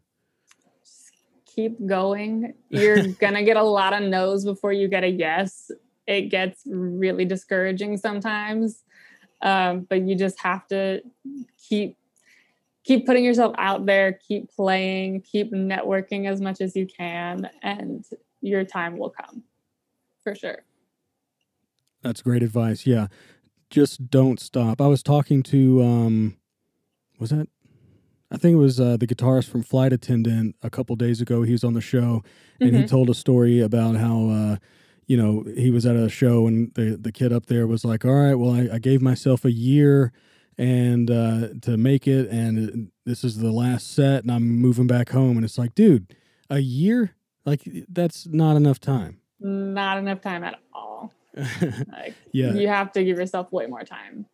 [1.46, 2.56] keep going.
[2.70, 5.70] You're gonna get a lot of no's before you get a yes.
[6.08, 8.84] It gets really discouraging sometimes
[9.44, 11.02] um, but you just have to
[11.70, 11.98] keep
[12.84, 18.06] keep putting yourself out there keep playing keep networking as much as you can and
[18.42, 19.44] your time will come
[20.24, 20.64] for sure
[22.02, 23.08] that's great advice yeah
[23.70, 26.38] just don't stop i was talking to um
[27.20, 27.48] was that
[28.32, 31.44] I think it was uh, the guitarist from Flight Attendant a couple days ago.
[31.44, 32.24] He was on the show,
[32.60, 32.82] and mm-hmm.
[32.82, 34.56] he told a story about how uh,
[35.08, 38.06] you know, he was at a show and the the kid up there was like,
[38.06, 40.12] "All right, well, I, I gave myself a year
[40.58, 45.10] and uh, to make it, and this is the last set, and I'm moving back
[45.10, 46.16] home." And it's like, dude,
[46.50, 47.16] a year?
[47.46, 49.20] Like that's not enough time.
[49.40, 51.12] Not enough time at all.
[51.36, 54.26] like, yeah, you have to give yourself way more time.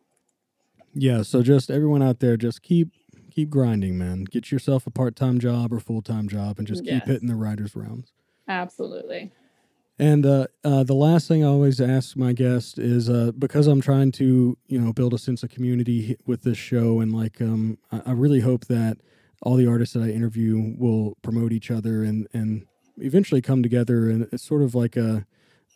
[0.94, 2.90] Yeah, so just everyone out there, just keep
[3.30, 4.24] keep grinding, man.
[4.24, 7.06] Get yourself a part time job or full time job, and just keep Yes.
[7.06, 8.12] hitting the writers' rounds.
[8.46, 9.32] Absolutely.
[10.00, 13.82] And uh, uh, the last thing I always ask my guest is uh, because I'm
[13.82, 17.76] trying to, you know, build a sense of community with this show, and like, um,
[17.92, 18.96] I, I really hope that
[19.42, 24.08] all the artists that I interview will promote each other and and eventually come together,
[24.08, 25.26] and it's sort of like a,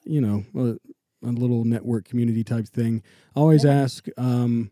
[0.05, 0.79] you know, a,
[1.27, 3.03] a little network community type thing.
[3.37, 3.75] I always Yeah.
[3.75, 4.71] ask, um,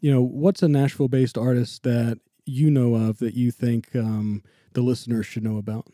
[0.00, 4.82] you know, what's a Nashville-based artist that you know of that you think um, the
[4.82, 5.88] listeners should know about?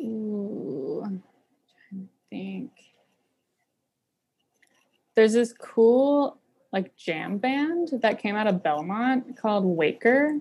[0.00, 1.22] Ooh, I'm
[1.90, 2.70] trying to think.
[5.14, 6.38] There's this cool
[6.72, 10.38] like jam band that came out of Belmont called Waker.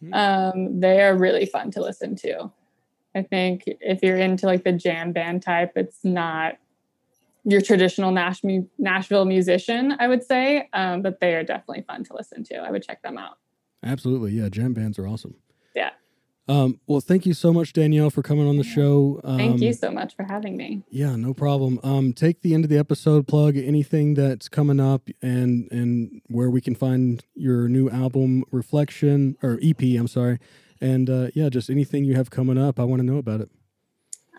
[0.00, 0.14] Hmm.
[0.14, 2.50] Um, they are really fun to listen to.
[3.14, 6.58] I think if you're into like the jam band type, it's not
[7.44, 8.42] your traditional Nash-
[8.78, 12.56] Nashville musician, I would say, um, but they are definitely fun to listen to.
[12.56, 13.38] I would check them out.
[13.84, 14.48] Absolutely, yeah.
[14.48, 15.36] Jam bands are awesome.
[15.74, 15.90] Yeah.
[16.48, 19.20] Um, well, thank you so much, Danielle, for coming on the show.
[19.24, 20.84] Um, Thank you so much for having me.
[20.90, 21.80] Yeah, no problem.
[21.82, 26.48] Um, take the end of the episode, plug anything that's coming up, and and where
[26.48, 29.82] we can find your new album, Reflection or EP.
[29.82, 30.38] I'm sorry,
[30.80, 32.78] and uh, yeah, just anything you have coming up.
[32.78, 33.50] I want to know about it.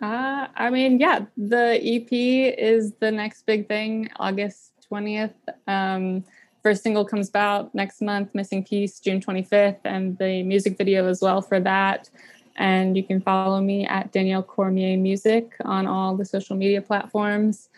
[0.01, 5.33] Uh, I mean, yeah, the EP is the next big thing, August 20th.
[5.67, 6.23] Um,
[6.63, 11.21] first single comes out next month, Missing Piece, June 25th, and the music video as
[11.21, 12.09] well for that.
[12.57, 17.69] And you can follow me at Danielle Cormier Music on all the social media platforms.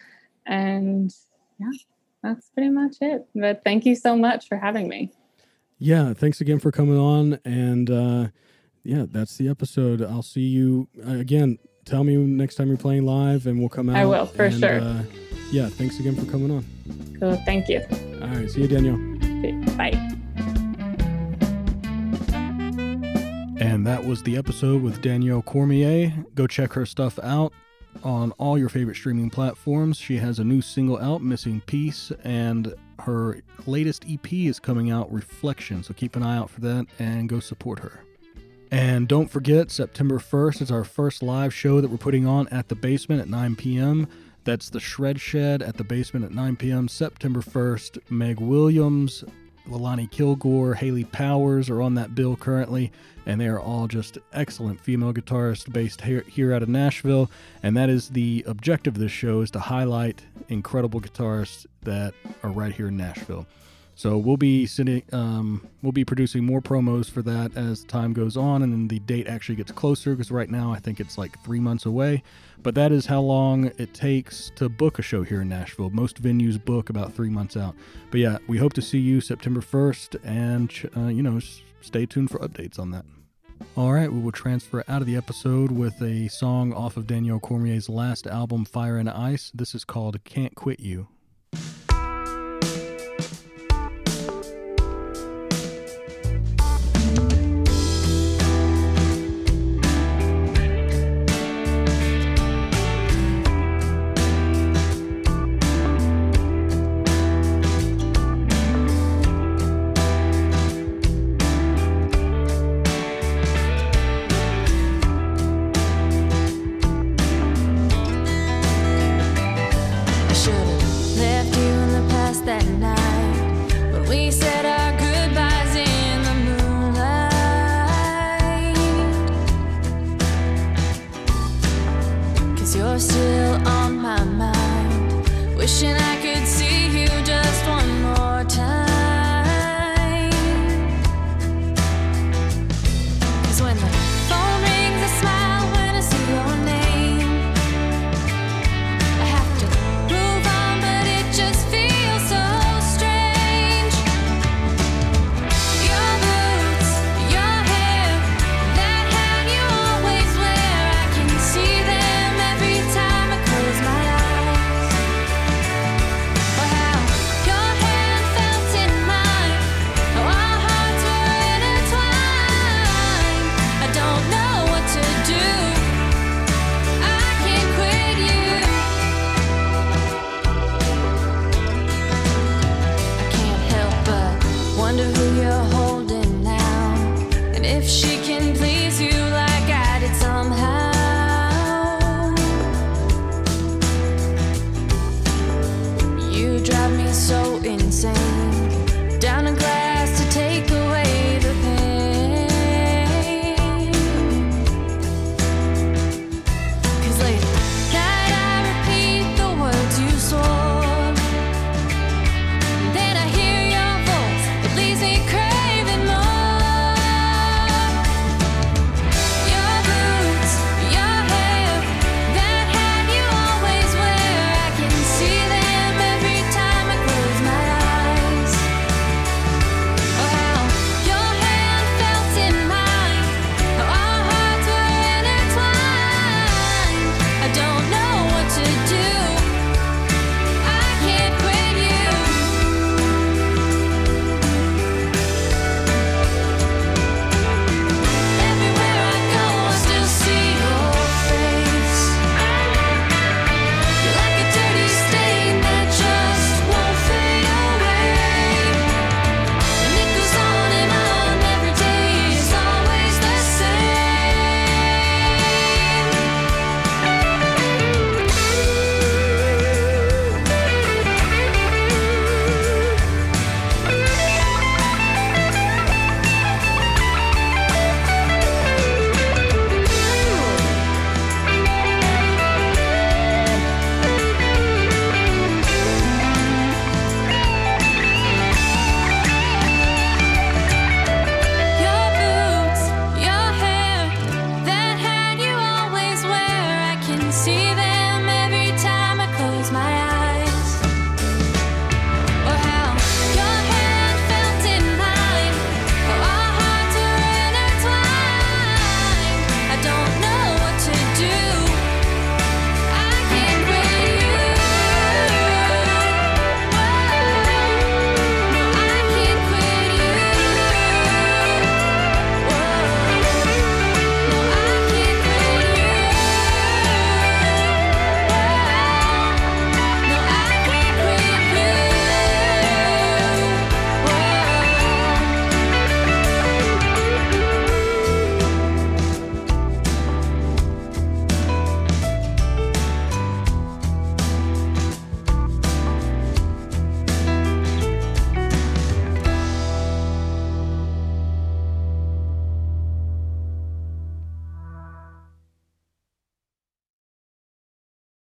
[0.46, 1.14] And
[1.60, 1.72] yeah,
[2.24, 3.28] that's pretty much it.
[3.36, 5.12] But thank you so much for having me.
[5.78, 8.28] Yeah, thanks again for coming on, and uh,
[8.84, 10.02] yeah, that's the episode.
[10.02, 11.58] I'll see you uh, again.
[11.86, 13.96] Tell me next time you're playing live, and we'll come out.
[13.96, 14.82] I will, for and, sure.
[14.82, 15.04] Uh,
[15.52, 16.66] yeah, thanks again for coming on.
[17.20, 17.82] So thank you.
[18.30, 18.98] All right, see you, Danielle.
[19.76, 19.90] Bye.
[23.60, 26.14] And that was the episode with Danielle Cormier.
[26.36, 27.54] Go check her stuff out
[28.04, 29.98] on all your favorite streaming platforms.
[29.98, 35.12] She has a new single out, Missing Piece, and her latest EP is coming out,
[35.12, 35.82] Reflection.
[35.82, 38.04] So keep an eye out for that and go support her.
[38.72, 42.68] And don't forget, September 1st is our first live show that we're putting on at
[42.68, 44.08] the basement at 9 p.m.
[44.50, 46.88] That's the Shred Shed at the basement at 9 p.m.
[46.88, 48.00] September 1st.
[48.10, 49.24] Meg Williams,
[49.68, 52.92] Lalani Kilgore, Haley Powers are on that bill currently,
[53.28, 57.30] and they are all just excellent female guitarists based here, here out of Nashville.
[57.62, 62.50] And that is the objective of this show is to highlight incredible guitarists that are
[62.50, 63.46] right here in Nashville.
[64.00, 68.38] So we'll be sitting, um, we'll be producing more promos for that as time goes
[68.38, 71.38] on, and then the date actually gets closer because right now I think it's like
[71.44, 72.24] three months away.
[72.64, 75.90] But that is how long it takes to book a show here in Nashville.
[75.90, 77.76] Most venues book about three months out.
[78.10, 81.42] But yeah, we hope to see you September 1st, and uh, you know,
[81.82, 83.04] stay tuned for updates on that.
[83.76, 87.42] All right, we will transfer out of the episode with a song off of Danielle
[87.42, 89.52] Cormier's last album, Fire and Ice.
[89.54, 91.10] This is called Can't Quit You.